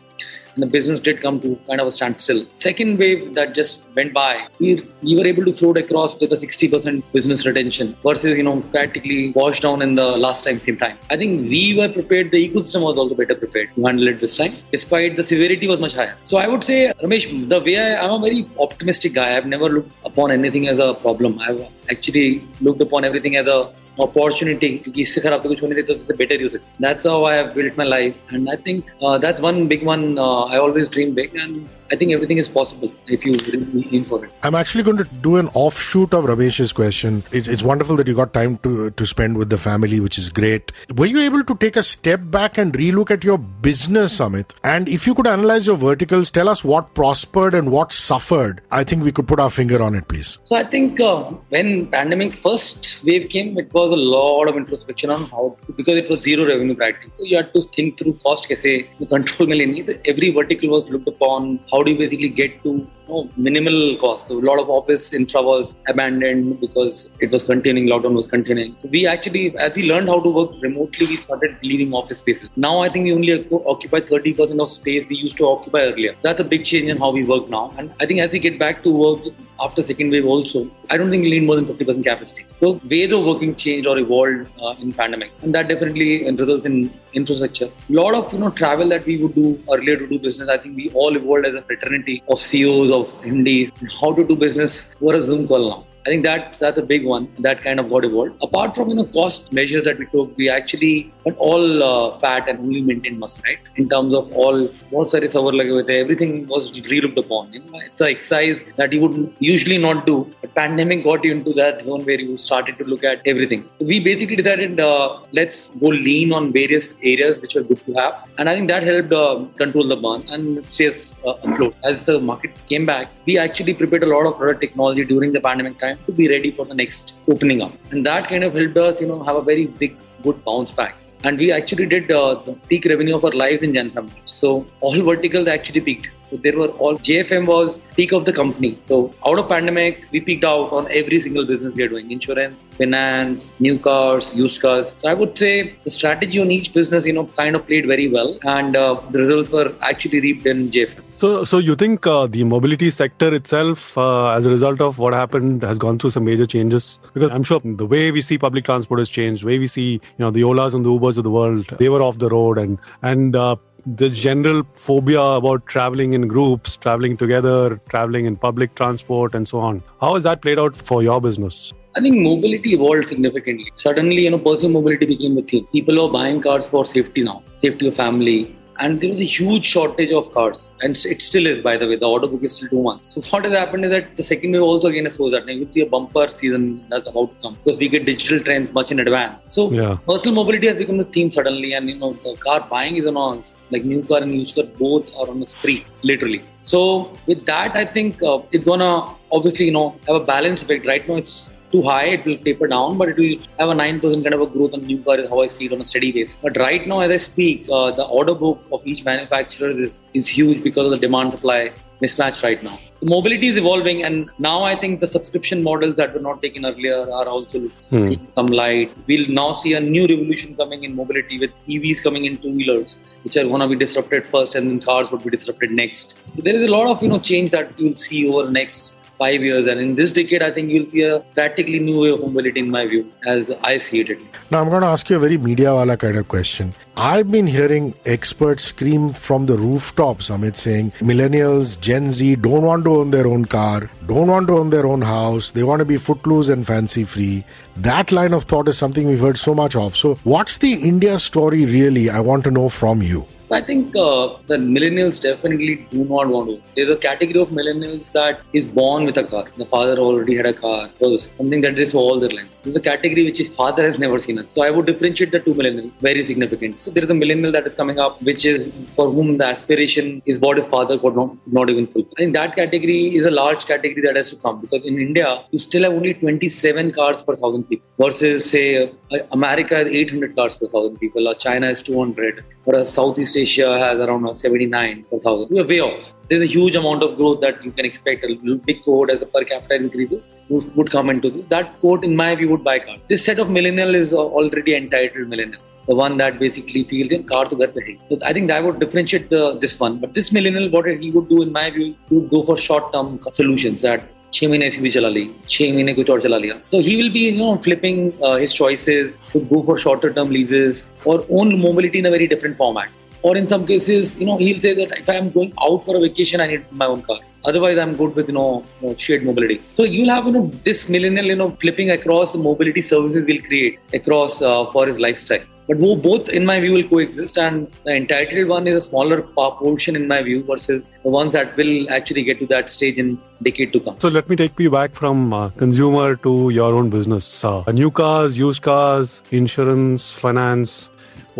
and 0.54 0.62
the 0.62 0.66
business 0.66 1.00
did 1.00 1.20
come 1.20 1.40
to 1.40 1.58
kind 1.66 1.80
of 1.80 1.86
a 1.86 1.92
standstill. 1.92 2.44
Second 2.56 2.98
wave 2.98 3.34
that 3.34 3.54
just 3.54 3.88
went 3.96 4.12
by, 4.12 4.46
we, 4.58 4.86
we 5.02 5.16
were 5.16 5.26
able 5.26 5.44
to 5.44 5.52
float 5.52 5.76
across 5.76 6.18
with 6.20 6.32
a 6.32 6.36
60% 6.36 7.02
business 7.12 7.46
retention 7.46 7.96
versus, 8.02 8.36
you 8.36 8.42
know, 8.42 8.60
practically 8.72 9.30
washed 9.32 9.62
down 9.62 9.82
in 9.82 9.94
the 9.94 10.06
last 10.26 10.44
time, 10.44 10.60
same 10.60 10.76
time. 10.76 10.96
I 11.10 11.16
think 11.16 11.48
we 11.48 11.76
were 11.76 11.88
prepared, 11.88 12.30
the 12.30 12.48
ecosystem 12.48 12.82
was 12.82 12.96
also 12.96 13.14
better 13.14 13.34
prepared 13.34 13.74
to 13.74 13.84
handle 13.84 14.08
it 14.08 14.20
this 14.20 14.36
time, 14.36 14.54
despite 14.72 15.16
the 15.16 15.24
severity 15.24 15.66
was 15.68 15.80
much 15.80 15.94
higher. 15.94 16.16
So 16.24 16.38
I 16.38 16.46
would 16.46 16.64
say, 16.64 16.92
Ramesh, 17.02 17.48
the 17.48 17.60
way 17.60 17.78
I, 17.78 18.04
I'm 18.04 18.12
a 18.12 18.18
very 18.20 18.48
optimistic 18.58 19.14
guy. 19.14 19.36
I've 19.36 19.46
never 19.46 19.68
looked 19.68 19.92
upon 20.04 20.30
anything 20.30 20.68
as 20.68 20.78
a 20.78 20.94
problem. 20.94 21.38
I've 21.38 21.66
actually 21.90 22.42
looked 22.60 22.80
upon 22.80 23.04
everything 23.04 23.36
as 23.36 23.46
a 23.46 23.72
opportunity 24.06 24.70
क्योंकि 24.82 25.02
इससे 25.02 25.20
खराब 25.20 25.42
तो 25.42 25.48
कुछ 25.48 25.62
होने 25.62 25.74
देता 25.74 25.92
तो 25.92 26.00
इससे 26.00 26.14
better 26.14 26.38
ही 26.38 26.44
हो 26.44 26.50
सकता 26.50 27.24
I 27.24 27.34
have 27.36 27.52
built 27.54 27.76
my 27.76 27.84
life 27.84 28.14
and 28.30 28.50
I 28.50 28.56
think 28.56 28.90
uh, 29.02 29.18
that's 29.18 29.40
one 29.40 29.66
big 29.68 29.84
one 29.92 30.18
uh, 30.18 30.44
I 30.44 30.58
always 30.58 30.88
dream 30.88 31.14
big 31.20 31.36
and 31.36 31.68
I 31.92 31.96
think 31.96 32.12
everything 32.12 32.38
is 32.38 32.48
possible 32.48 32.92
if 33.08 33.24
you 33.24 33.32
really 33.32 33.90
lean 33.90 34.04
for 34.04 34.24
it. 34.24 34.30
I'm 34.44 34.54
actually 34.54 34.84
going 34.84 34.96
to 34.98 35.04
do 35.04 35.36
an 35.36 35.48
offshoot 35.54 36.14
of 36.14 36.24
Ramesh's 36.24 36.72
question. 36.72 37.24
It's, 37.32 37.48
it's 37.48 37.64
wonderful 37.64 37.96
that 37.96 38.06
you 38.06 38.14
got 38.14 38.32
time 38.32 38.58
to 38.58 38.90
to 38.90 39.06
spend 39.06 39.36
with 39.36 39.50
the 39.50 39.58
family, 39.58 39.98
which 40.00 40.18
is 40.18 40.28
great. 40.30 40.72
Were 40.96 41.06
you 41.06 41.20
able 41.20 41.42
to 41.44 41.54
take 41.56 41.76
a 41.76 41.82
step 41.82 42.20
back 42.36 42.58
and 42.58 42.72
relook 42.72 43.10
at 43.10 43.24
your 43.24 43.38
business, 43.38 44.18
Amit? 44.18 44.54
And 44.62 44.88
if 44.88 45.06
you 45.06 45.14
could 45.14 45.26
analyze 45.26 45.66
your 45.66 45.76
verticals, 45.76 46.30
tell 46.30 46.48
us 46.48 46.62
what 46.62 46.94
prospered 46.94 47.54
and 47.54 47.72
what 47.72 47.92
suffered. 47.92 48.62
I 48.70 48.84
think 48.84 49.02
we 49.02 49.12
could 49.12 49.26
put 49.26 49.40
our 49.40 49.50
finger 49.50 49.82
on 49.82 49.94
it, 49.94 50.06
please. 50.06 50.38
So 50.44 50.56
I 50.56 50.64
think 50.64 51.00
uh, 51.00 51.24
when 51.48 51.88
pandemic 51.88 52.36
first 52.36 53.02
wave 53.04 53.28
came, 53.28 53.58
it 53.58 53.72
was 53.74 53.92
a 53.92 54.02
lot 54.16 54.48
of 54.48 54.56
introspection 54.56 55.10
on 55.10 55.24
how 55.30 55.56
because 55.76 55.94
it 55.94 56.08
was 56.08 56.22
zero 56.22 56.46
revenue 56.46 56.76
right. 56.76 56.96
So 57.18 57.24
you 57.24 57.36
had 57.36 57.52
to 57.54 57.62
think 57.74 57.98
through 57.98 58.14
cost, 58.22 58.48
kaise 58.48 58.86
control. 59.08 59.50
Every 60.04 60.30
vertical 60.30 60.70
was 60.70 60.88
looked 60.88 61.08
upon 61.08 61.58
how 61.70 61.79
do 61.84 61.92
you 61.92 61.98
basically 61.98 62.28
get 62.28 62.62
to 62.62 62.70
you 62.70 62.88
know, 63.08 63.28
minimal 63.36 63.96
cost? 63.98 64.28
So 64.28 64.38
a 64.38 64.46
lot 64.50 64.58
of 64.58 64.70
office 64.70 65.12
infra 65.12 65.42
was 65.42 65.76
abandoned 65.88 66.60
because 66.60 67.08
it 67.20 67.30
was 67.30 67.44
containing. 67.44 67.88
Lockdown 67.88 68.14
was 68.14 68.26
containing. 68.26 68.76
We 68.90 69.06
actually, 69.06 69.56
as 69.58 69.74
we 69.74 69.84
learned 69.90 70.08
how 70.08 70.20
to 70.20 70.28
work 70.28 70.50
remotely, 70.60 71.06
we 71.06 71.16
started 71.16 71.56
leaving 71.62 71.92
office 71.92 72.18
spaces. 72.18 72.48
Now 72.56 72.80
I 72.80 72.88
think 72.88 73.04
we 73.04 73.12
only 73.12 73.46
occupy 73.66 74.00
30% 74.00 74.62
of 74.62 74.70
space 74.70 75.06
we 75.08 75.16
used 75.16 75.36
to 75.38 75.46
occupy 75.46 75.82
earlier. 75.82 76.14
That's 76.22 76.40
a 76.40 76.44
big 76.44 76.64
change 76.64 76.90
in 76.90 76.98
how 76.98 77.10
we 77.10 77.24
work 77.24 77.48
now. 77.48 77.72
And 77.78 77.92
I 78.00 78.06
think 78.06 78.20
as 78.20 78.32
we 78.32 78.38
get 78.38 78.58
back 78.58 78.82
to 78.84 78.90
work 78.90 79.20
after 79.60 79.82
second 79.82 80.10
wave 80.10 80.26
also, 80.26 80.70
I 80.90 80.96
don't 80.96 81.10
think 81.10 81.22
we 81.22 81.30
need 81.30 81.44
more 81.44 81.56
than 81.56 81.66
50% 81.66 82.04
capacity. 82.04 82.46
So 82.60 82.80
ways 82.90 83.12
of 83.12 83.24
working 83.24 83.54
changed 83.54 83.86
or 83.86 83.98
evolved 83.98 84.48
uh, 84.60 84.74
in 84.80 84.92
pandemic, 84.92 85.32
and 85.42 85.54
that 85.54 85.68
definitely 85.68 86.30
results 86.30 86.66
in 86.66 86.90
infrastructure. 87.12 87.66
A 87.66 87.92
lot 87.92 88.14
of 88.14 88.32
you 88.32 88.38
know 88.38 88.50
travel 88.50 88.88
that 88.88 89.04
we 89.04 89.16
would 89.22 89.34
do 89.34 89.58
earlier 89.72 89.96
to 89.96 90.06
do 90.06 90.18
business. 90.18 90.48
I 90.48 90.58
think 90.58 90.76
we 90.76 90.90
all 90.90 91.16
evolved 91.16 91.46
as 91.46 91.54
a 91.54 91.62
fraternity 91.70 92.22
of 92.28 92.40
CEOs 92.40 92.90
of 92.98 93.22
Hindi, 93.22 93.72
how 94.00 94.12
to 94.12 94.24
do 94.24 94.34
business 94.34 94.84
over 95.00 95.20
a 95.20 95.26
Zoom 95.26 95.46
call 95.46 95.68
now. 95.70 95.89
I 96.06 96.08
think 96.08 96.24
that 96.24 96.56
that's 96.58 96.78
a 96.78 96.82
big 96.82 97.04
one 97.04 97.28
that 97.40 97.62
kind 97.62 97.78
of 97.78 97.90
got 97.90 98.04
evolved. 98.04 98.36
Apart 98.42 98.74
from 98.74 98.88
you 98.88 98.94
know 98.94 99.04
cost 99.04 99.52
measures 99.52 99.84
that 99.84 99.98
we 99.98 100.06
took, 100.06 100.34
we 100.36 100.48
actually 100.48 101.12
went 101.24 101.36
all 101.36 101.82
uh, 101.82 102.18
fat 102.18 102.48
and 102.48 102.60
only 102.60 102.80
maintained 102.80 103.18
muscle, 103.18 103.42
right? 103.46 103.58
In 103.76 103.88
terms 103.88 104.14
of 104.16 104.32
all 104.32 104.66
what 104.90 105.10
service 105.10 105.36
our 105.36 105.52
like 105.52 105.90
everything 105.90 106.46
was 106.46 106.70
relooked 106.92 107.18
upon. 107.18 107.52
You 107.52 107.60
know, 107.60 107.80
it's 107.80 108.00
an 108.00 108.08
exercise 108.08 108.60
that 108.76 108.94
you 108.94 109.00
would 109.02 109.34
usually 109.40 109.76
not 109.76 110.06
do. 110.06 110.32
But 110.40 110.54
pandemic 110.54 111.04
got 111.04 111.22
you 111.22 111.32
into 111.32 111.52
that 111.54 111.82
zone 111.82 112.04
where 112.04 112.18
you 112.18 112.38
started 112.38 112.78
to 112.78 112.84
look 112.84 113.04
at 113.04 113.20
everything. 113.26 113.68
We 113.78 114.00
basically 114.00 114.36
decided 114.36 114.80
uh, 114.80 115.20
let's 115.32 115.70
go 115.80 115.88
lean 115.88 116.32
on 116.32 116.50
various 116.50 116.94
areas 117.02 117.42
which 117.42 117.56
are 117.56 117.62
good 117.62 117.84
to 117.84 117.92
have, 118.00 118.26
and 118.38 118.48
I 118.48 118.54
think 118.54 118.68
that 118.68 118.84
helped 118.84 119.12
uh, 119.12 119.44
control 119.58 119.86
the 119.86 119.96
burn 119.96 120.22
and 120.30 120.64
sales 120.64 121.14
uh, 121.26 121.34
afloat. 121.44 121.76
As 121.84 122.02
the 122.06 122.18
market 122.18 122.52
came 122.70 122.86
back, 122.86 123.10
we 123.26 123.38
actually 123.38 123.74
prepared 123.74 124.02
a 124.02 124.06
lot 124.16 124.24
of 124.24 124.38
product 124.38 124.62
technology 124.62 125.04
during 125.04 125.32
the 125.32 125.40
pandemic 125.40 125.78
time 125.78 125.90
to 126.06 126.12
be 126.12 126.28
ready 126.28 126.50
for 126.50 126.64
the 126.64 126.74
next 126.74 127.14
opening 127.28 127.62
up. 127.62 127.72
And 127.90 128.04
that 128.06 128.28
kind 128.28 128.44
of 128.44 128.54
helped 128.54 128.76
us, 128.76 129.00
you 129.00 129.06
know, 129.06 129.22
have 129.24 129.36
a 129.36 129.42
very 129.42 129.66
big, 129.66 129.96
good 130.22 130.44
bounce 130.44 130.72
back. 130.72 130.96
And 131.24 131.38
we 131.38 131.52
actually 131.52 131.86
did 131.86 132.10
uh, 132.10 132.36
the 132.36 132.54
peak 132.68 132.86
revenue 132.86 133.16
of 133.16 133.24
our 133.24 133.32
lives 133.32 133.62
in 133.62 133.74
January. 133.74 134.08
So 134.26 134.66
all 134.80 135.02
verticals 135.02 135.48
actually 135.48 135.82
peaked. 135.82 136.10
So 136.30 136.36
there 136.36 136.56
were 136.56 136.68
all 136.68 136.96
JFM 136.98 137.46
was 137.46 137.78
peak 137.96 138.12
of 138.12 138.24
the 138.24 138.32
company. 138.32 138.78
So 138.86 139.14
out 139.26 139.38
of 139.38 139.48
pandemic, 139.48 140.06
we 140.12 140.20
peaked 140.20 140.44
out 140.44 140.72
on 140.72 140.90
every 140.90 141.20
single 141.20 141.46
business 141.46 141.74
we 141.74 141.82
are 141.82 141.88
doing: 141.88 142.10
insurance, 142.10 142.60
finance, 142.78 143.50
new 143.58 143.78
cars, 143.78 144.32
used 144.34 144.62
cars. 144.62 144.92
So 145.02 145.08
I 145.08 145.14
would 145.14 145.36
say 145.36 145.74
the 145.84 145.90
strategy 145.90 146.40
on 146.40 146.50
each 146.50 146.72
business, 146.72 147.04
you 147.04 147.12
know, 147.12 147.26
kind 147.26 147.56
of 147.56 147.66
played 147.66 147.86
very 147.86 148.08
well, 148.08 148.38
and 148.42 148.76
uh, 148.76 149.00
the 149.10 149.18
results 149.18 149.50
were 149.50 149.72
actually 149.82 150.20
reaped 150.20 150.46
in 150.46 150.70
JFM. 150.70 151.04
So, 151.20 151.44
so 151.44 151.58
you 151.58 151.74
think 151.74 152.06
uh, 152.06 152.26
the 152.26 152.44
mobility 152.44 152.88
sector 152.88 153.34
itself, 153.34 153.98
uh, 153.98 154.30
as 154.30 154.46
a 154.46 154.50
result 154.50 154.80
of 154.80 154.98
what 154.98 155.12
happened, 155.12 155.62
has 155.62 155.78
gone 155.78 155.98
through 155.98 156.12
some 156.12 156.24
major 156.24 156.46
changes? 156.46 156.98
Because 157.12 157.30
I'm 157.30 157.42
sure 157.42 157.60
the 157.62 157.84
way 157.84 158.10
we 158.10 158.22
see 158.22 158.38
public 158.38 158.64
transport 158.64 159.00
has 159.00 159.10
changed. 159.10 159.42
The 159.42 159.48
way 159.48 159.58
we 159.58 159.66
see, 159.66 159.92
you 159.92 160.00
know, 160.18 160.30
the 160.30 160.40
Olas 160.40 160.72
and 160.72 160.82
the 160.82 160.88
Ubers 160.88 161.18
of 161.18 161.24
the 161.24 161.30
world, 161.30 161.66
they 161.78 161.90
were 161.90 162.00
off 162.00 162.16
the 162.16 162.30
road, 162.30 162.56
and 162.56 162.78
and 163.02 163.36
uh, 163.36 163.56
the 163.86 164.08
general 164.08 164.62
phobia 164.74 165.20
about 165.20 165.66
traveling 165.66 166.14
in 166.14 166.28
groups, 166.28 166.76
traveling 166.76 167.16
together, 167.16 167.80
traveling 167.88 168.26
in 168.26 168.36
public 168.36 168.74
transport, 168.74 169.34
and 169.34 169.46
so 169.46 169.58
on. 169.60 169.82
How 170.00 170.14
has 170.14 170.22
that 170.24 170.42
played 170.42 170.58
out 170.58 170.76
for 170.76 171.02
your 171.02 171.20
business? 171.20 171.72
I 171.96 172.00
think 172.00 172.16
mobility 172.18 172.74
evolved 172.74 173.08
significantly. 173.08 173.70
Suddenly, 173.74 174.22
you 174.22 174.30
know, 174.30 174.38
personal 174.38 174.70
mobility 174.70 175.06
became 175.06 175.34
the 175.34 175.42
thing. 175.42 175.66
People 175.72 176.00
are 176.00 176.12
buying 176.12 176.40
cars 176.40 176.66
for 176.66 176.86
safety 176.86 177.22
now, 177.24 177.42
safety 177.62 177.88
of 177.88 177.96
family. 177.96 178.56
And 178.80 179.00
there 179.00 179.10
was 179.10 179.20
a 179.20 179.24
huge 179.24 179.64
shortage 179.64 180.12
of 180.12 180.32
cars. 180.32 180.68
And 180.80 180.96
it 180.96 181.22
still 181.22 181.46
is, 181.46 181.58
by 181.62 181.76
the 181.76 181.86
way. 181.86 181.96
The 181.96 182.06
order 182.06 182.26
book 182.26 182.42
is 182.42 182.52
still 182.52 182.68
two 182.68 182.82
months. 182.82 183.14
So 183.14 183.20
what 183.30 183.44
has 183.44 183.56
happened 183.56 183.84
is 183.84 183.90
that 183.90 184.16
the 184.16 184.22
second 184.22 184.52
wave 184.52 184.62
also 184.62 184.88
again 184.88 185.06
exposed 185.06 185.36
that. 185.36 185.46
Now 185.46 185.52
you 185.52 185.68
see 185.70 185.82
a 185.82 185.86
bumper 185.86 186.26
season 186.34 186.86
that's 186.88 187.08
about 187.08 187.30
to 187.34 187.42
come. 187.42 187.58
Because 187.62 187.78
we 187.78 187.88
get 187.88 188.06
digital 188.06 188.40
trends 188.40 188.72
much 188.72 188.90
in 188.90 189.00
advance. 189.00 189.44
So 189.48 189.70
Yeah. 189.70 189.98
personal 190.08 190.34
mobility 190.34 190.66
has 190.68 190.76
become 190.76 190.96
the 190.96 191.04
theme 191.16 191.30
suddenly. 191.30 191.74
And, 191.74 191.88
you 191.90 191.96
know, 191.96 192.12
the 192.14 192.34
car 192.36 192.66
buying 192.70 192.96
is 192.96 193.06
on 193.06 193.44
like 193.70 193.84
new 193.84 194.02
car 194.02 194.22
and 194.22 194.34
used 194.34 194.54
car 194.54 194.64
both 194.64 195.06
are 195.14 195.28
on 195.30 195.42
a 195.42 195.48
spree, 195.48 195.84
literally. 196.02 196.42
So 196.62 197.12
with 197.26 197.46
that, 197.46 197.76
I 197.76 197.84
think 197.84 198.22
uh, 198.22 198.40
it's 198.52 198.64
gonna 198.64 199.14
obviously, 199.30 199.66
you 199.66 199.72
know, 199.72 199.96
have 200.06 200.16
a 200.16 200.24
balance 200.24 200.62
effect. 200.62 200.86
Right 200.86 201.06
now, 201.08 201.16
it's 201.16 201.50
too 201.72 201.82
high, 201.82 202.06
it 202.16 202.24
will 202.24 202.38
taper 202.38 202.66
down, 202.66 202.98
but 202.98 203.08
it 203.10 203.16
will 203.16 203.36
have 203.58 203.68
a 203.68 203.74
9% 203.74 204.22
kind 204.22 204.34
of 204.34 204.40
a 204.40 204.46
growth 204.46 204.74
on 204.74 204.80
new 204.80 204.98
car 205.02 205.18
is 205.18 205.28
how 205.28 205.40
I 205.42 205.48
see 205.48 205.66
it 205.66 205.72
on 205.72 205.80
a 205.80 205.84
steady 205.84 206.12
base. 206.12 206.34
But 206.42 206.56
right 206.56 206.86
now, 206.86 207.00
as 207.00 207.10
I 207.10 207.16
speak, 207.16 207.68
uh, 207.70 207.90
the 207.92 208.04
order 208.04 208.34
book 208.34 208.62
of 208.72 208.86
each 208.86 209.04
manufacturer 209.04 209.70
is, 209.70 210.00
is 210.14 210.26
huge 210.28 210.62
because 210.62 210.86
of 210.86 210.90
the 210.92 210.98
demand 210.98 211.32
supply 211.32 211.72
mismatch 212.02 212.42
right 212.42 212.62
now. 212.62 212.78
The 213.00 213.06
mobility 213.06 213.48
is 213.48 213.56
evolving, 213.56 214.04
and 214.04 214.30
now 214.38 214.62
I 214.62 214.74
think 214.78 215.00
the 215.00 215.06
subscription 215.06 215.62
models 215.62 215.96
that 215.96 216.12
were 216.14 216.20
not 216.20 216.42
taken 216.42 216.66
earlier 216.66 217.00
are 217.10 217.26
also 217.26 217.70
seeing 217.90 218.26
some 218.34 218.46
light. 218.46 218.92
We'll 219.06 219.28
now 219.28 219.54
see 219.54 219.74
a 219.74 219.80
new 219.80 220.02
revolution 220.02 220.56
coming 220.56 220.84
in 220.84 220.94
mobility 220.94 221.38
with 221.38 221.50
EVs 221.66 222.02
coming 222.02 222.24
in 222.26 222.38
two 222.38 222.54
wheelers, 222.54 222.98
which 223.22 223.36
are 223.36 223.44
going 223.44 223.60
to 223.60 223.68
be 223.68 223.76
disrupted 223.76 224.26
first, 224.26 224.54
and 224.54 224.70
then 224.70 224.80
cars 224.80 225.10
would 225.12 225.22
be 225.22 225.30
disrupted 225.30 225.70
next. 225.70 226.14
So 226.34 226.42
there 226.42 226.54
is 226.54 226.66
a 226.66 226.70
lot 226.70 226.88
of 226.88 227.02
you 227.02 227.08
know 227.08 227.18
change 227.18 227.50
that 227.52 227.78
you'll 227.78 227.96
see 227.96 228.28
over 228.28 228.44
the 228.44 228.52
next 228.52 228.94
five 229.20 229.42
years. 229.42 229.66
And 229.66 229.80
in 229.80 229.94
this 229.94 230.12
decade, 230.18 230.42
I 230.42 230.50
think 230.50 230.70
you'll 230.70 230.88
see 230.88 231.02
a 231.02 231.20
practically 231.38 231.78
new 231.78 232.00
way 232.00 232.10
of 232.10 232.20
mobility, 232.20 232.60
in 232.60 232.70
my 232.70 232.86
view, 232.86 233.02
as 233.26 233.50
I 233.62 233.78
see 233.78 234.00
it. 234.00 234.18
Now, 234.50 234.62
I'm 234.62 234.70
going 234.70 234.80
to 234.80 234.88
ask 234.88 235.10
you 235.10 235.16
a 235.16 235.18
very 235.18 235.36
media 235.36 235.74
wala 235.74 235.96
kind 235.96 236.16
of 236.16 236.28
question. 236.28 236.74
I've 236.96 237.30
been 237.30 237.46
hearing 237.46 237.94
experts 238.06 238.64
scream 238.64 239.10
from 239.12 239.46
the 239.46 239.56
rooftops, 239.56 240.30
Amit, 240.30 240.56
saying 240.56 240.92
millennials, 241.12 241.78
Gen 241.80 242.10
Z 242.10 242.36
don't 242.36 242.62
want 242.62 242.84
to 242.84 242.96
own 242.96 243.10
their 243.10 243.26
own 243.26 243.44
car, 243.44 243.90
don't 244.06 244.28
want 244.28 244.48
to 244.48 244.58
own 244.58 244.70
their 244.70 244.86
own 244.86 245.02
house, 245.02 245.50
they 245.50 245.62
want 245.62 245.80
to 245.80 245.84
be 245.84 245.98
footloose 245.98 246.48
and 246.48 246.66
fancy 246.66 247.04
free. 247.04 247.44
That 247.76 248.12
line 248.12 248.32
of 248.32 248.44
thought 248.44 248.68
is 248.68 248.78
something 248.78 249.06
we've 249.06 249.20
heard 249.20 249.38
so 249.38 249.54
much 249.54 249.76
of. 249.76 249.96
So, 249.96 250.14
what's 250.24 250.58
the 250.58 250.72
India 250.92 251.18
story 251.18 251.64
really? 251.66 252.08
I 252.10 252.20
want 252.20 252.44
to 252.44 252.50
know 252.50 252.68
from 252.68 253.02
you. 253.02 253.26
I 253.52 253.60
think 253.60 253.96
uh, 253.96 254.36
the 254.46 254.56
millennials 254.56 255.20
definitely 255.20 255.86
do 255.90 256.04
not 256.04 256.28
want 256.28 256.50
to. 256.50 256.62
There's 256.76 256.90
a 256.90 256.96
category 256.96 257.40
of 257.40 257.48
millennials 257.48 258.12
that 258.12 258.42
is 258.52 258.68
born 258.68 259.06
with 259.06 259.16
a 259.16 259.24
car. 259.24 259.46
The 259.56 259.66
father 259.66 259.98
already 259.98 260.36
had 260.36 260.46
a 260.46 260.52
car. 260.52 260.88
Was 261.00 261.28
something 261.36 261.60
that 261.62 261.76
is 261.76 261.92
all 261.92 262.20
their 262.20 262.28
life. 262.28 262.46
There's 262.62 262.76
a 262.76 262.80
category 262.80 263.24
which 263.24 263.38
his 263.38 263.48
father 263.48 263.84
has 263.84 263.98
never 263.98 264.20
seen 264.20 264.38
it. 264.38 264.54
So 264.54 264.62
I 264.62 264.70
would 264.70 264.86
differentiate 264.86 265.32
the 265.32 265.40
two 265.40 265.54
millennials 265.54 265.90
very 266.00 266.24
significant. 266.24 266.80
So 266.80 266.92
there 266.92 267.02
is 267.02 267.10
a 267.10 267.14
millennial 267.14 267.50
that 267.52 267.66
is 267.66 267.74
coming 267.74 267.98
up, 267.98 268.22
which 268.22 268.44
is 268.44 268.72
for 268.94 269.10
whom 269.10 269.36
the 269.38 269.48
aspiration 269.48 270.22
is 270.26 270.38
what 270.38 270.56
his 270.56 270.68
father 270.68 270.96
could 270.98 271.16
not, 271.16 271.34
not 271.46 271.70
even 271.70 271.88
fulfill. 271.88 272.12
I 272.18 272.22
think 272.22 272.34
that 272.34 272.54
category 272.54 273.16
is 273.16 273.24
a 273.24 273.32
large 273.32 273.66
category 273.66 274.02
that 274.06 274.14
has 274.14 274.30
to 274.30 274.36
come 274.36 274.60
because 274.60 274.84
in 274.84 275.00
India 275.00 275.44
you 275.50 275.58
still 275.58 275.82
have 275.82 275.92
only 275.92 276.14
27 276.14 276.92
cars 276.92 277.22
per 277.22 277.34
thousand 277.34 277.64
people 277.64 277.86
versus 277.98 278.48
say 278.48 278.92
uh, 279.10 279.16
America 279.32 279.74
has 279.74 279.88
800 279.88 280.36
cars 280.36 280.54
per 280.54 280.68
thousand 280.68 280.98
people 280.98 281.26
or 281.26 281.34
China 281.34 281.66
has 281.66 281.80
200 281.80 282.44
or 282.66 282.78
a 282.78 282.86
Southeast 282.86 283.39
Asia 283.39 283.79
has 283.79 283.99
around 283.99 284.27
uh, 284.27 284.35
79 284.35 285.05
per 285.09 285.19
thousand. 285.19 285.49
We 285.49 285.59
are 285.61 285.67
way 285.67 285.79
off. 285.79 286.11
There's 286.29 286.43
a 286.43 286.47
huge 286.47 286.75
amount 286.75 287.03
of 287.03 287.17
growth 287.17 287.41
that 287.41 287.63
you 287.63 287.71
can 287.71 287.85
expect. 287.85 288.23
A 288.23 288.35
big 288.65 288.83
cohort 288.83 289.09
as 289.11 289.19
the 289.19 289.25
per 289.25 289.43
capita 289.43 289.75
increases 289.75 290.27
would, 290.49 290.75
would 290.75 290.91
come 290.91 291.09
into 291.09 291.29
this. 291.29 291.45
That 291.49 291.79
cohort, 291.81 292.03
in 292.03 292.15
my 292.15 292.35
view, 292.35 292.49
would 292.49 292.63
buy 292.63 292.79
cars. 292.79 292.99
This 293.07 293.23
set 293.23 293.39
of 293.39 293.49
millennial 293.49 293.95
is 293.95 294.13
already 294.13 294.75
entitled 294.75 295.27
millennial 295.27 295.61
the 295.87 295.93
one 295.93 296.17
that 296.17 296.39
basically 296.39 296.83
feels 296.83 297.11
in 297.11 297.23
car 297.23 297.45
to 297.45 297.55
घर 297.55 297.67
पे 297.73 297.97
So 298.09 298.17
I 298.23 298.33
think 298.33 298.47
that 298.47 298.63
would 298.63 298.79
differentiate 298.79 299.29
the, 299.29 299.57
this 299.59 299.79
one. 299.79 299.99
But 299.99 300.13
this 300.13 300.31
millennial, 300.31 300.69
what 300.71 300.87
he 300.87 301.11
would 301.11 301.29
do 301.29 301.43
in 301.43 301.51
my 301.51 301.69
view 301.69 301.87
is 301.87 302.01
he 302.09 302.15
would 302.15 302.29
go 302.29 302.41
for 302.41 302.57
short-term 302.57 303.19
solutions 303.33 303.81
that 303.81 304.11
छह 304.35 304.47
महीने 304.49 304.65
ऐसी 304.67 304.81
भी 304.81 304.89
चला 304.91 305.09
ली 305.09 305.27
छह 305.49 305.73
महीने 305.73 305.93
कुछ 305.93 306.09
और 306.09 306.21
चला 306.21 306.37
लिया 306.37 306.53
तो 306.71 306.79
he 306.87 306.95
will 306.95 307.09
be 307.09 307.25
you 307.25 307.35
know 307.37 307.55
flipping 307.63 307.99
his 308.39 308.53
choices 308.55 309.17
to 309.33 309.39
go 309.51 309.61
for 309.67 309.79
shorter 309.79 310.09
term 310.17 310.31
leases 310.31 310.83
or 311.07 311.25
own 311.39 311.55
mobility 311.59 311.99
in 311.99 312.05
a 312.05 312.09
very 312.11 312.27
different 312.33 312.55
format 312.57 312.98
or 313.22 313.36
in 313.36 313.48
some 313.48 313.66
cases, 313.66 314.16
you 314.16 314.26
know, 314.26 314.36
he'll 314.36 314.60
say 314.60 314.74
that 314.74 314.98
if 314.98 315.08
I 315.08 315.14
am 315.14 315.30
going 315.30 315.52
out 315.60 315.84
for 315.84 315.96
a 315.96 316.00
vacation, 316.00 316.40
I 316.40 316.46
need 316.46 316.72
my 316.72 316.86
own 316.86 317.02
car. 317.02 317.20
Otherwise, 317.44 317.78
I'm 317.78 317.96
good 317.96 318.14
with 318.14 318.28
you 318.28 318.34
know, 318.34 318.64
you 318.80 318.88
know 318.88 318.96
shared 318.96 319.24
mobility. 319.24 319.62
So 319.72 319.84
you'll 319.84 320.10
have 320.10 320.26
you 320.26 320.32
know 320.32 320.46
this 320.64 320.88
millennial 320.88 321.26
you 321.26 321.36
know 321.36 321.50
flipping 321.62 321.90
across 321.90 322.32
the 322.32 322.38
mobility 322.38 322.82
services 322.82 323.24
we'll 323.26 323.42
create 323.42 323.78
across 323.94 324.42
uh, 324.42 324.66
for 324.66 324.86
his 324.86 324.98
lifestyle. 324.98 325.46
But 325.70 326.02
both, 326.02 326.28
in 326.28 326.44
my 326.44 326.58
view, 326.58 326.72
will 326.72 326.82
coexist. 326.82 327.38
And 327.38 327.70
the 327.84 327.92
entitled 327.92 328.48
one 328.48 328.66
is 328.66 328.74
a 328.74 328.80
smaller 328.80 329.22
portion, 329.22 329.94
in 329.94 330.08
my 330.08 330.20
view, 330.20 330.42
versus 330.42 330.82
the 331.04 331.08
ones 331.08 331.32
that 331.32 331.56
will 331.56 331.88
actually 331.90 332.24
get 332.24 332.40
to 332.40 332.46
that 332.46 332.68
stage 332.68 332.96
in 332.96 333.20
decade 333.42 333.72
to 333.74 333.80
come. 333.80 334.00
So 334.00 334.08
let 334.08 334.28
me 334.28 334.34
take 334.34 334.58
you 334.58 334.68
back 334.70 334.92
from 334.92 335.32
uh, 335.32 335.50
consumer 335.50 336.16
to 336.16 336.50
your 336.50 336.74
own 336.74 336.90
business. 336.90 337.44
Uh, 337.44 337.62
new 337.72 337.92
cars, 337.92 338.36
used 338.36 338.62
cars, 338.62 339.22
insurance, 339.30 340.12
finance. 340.12 340.89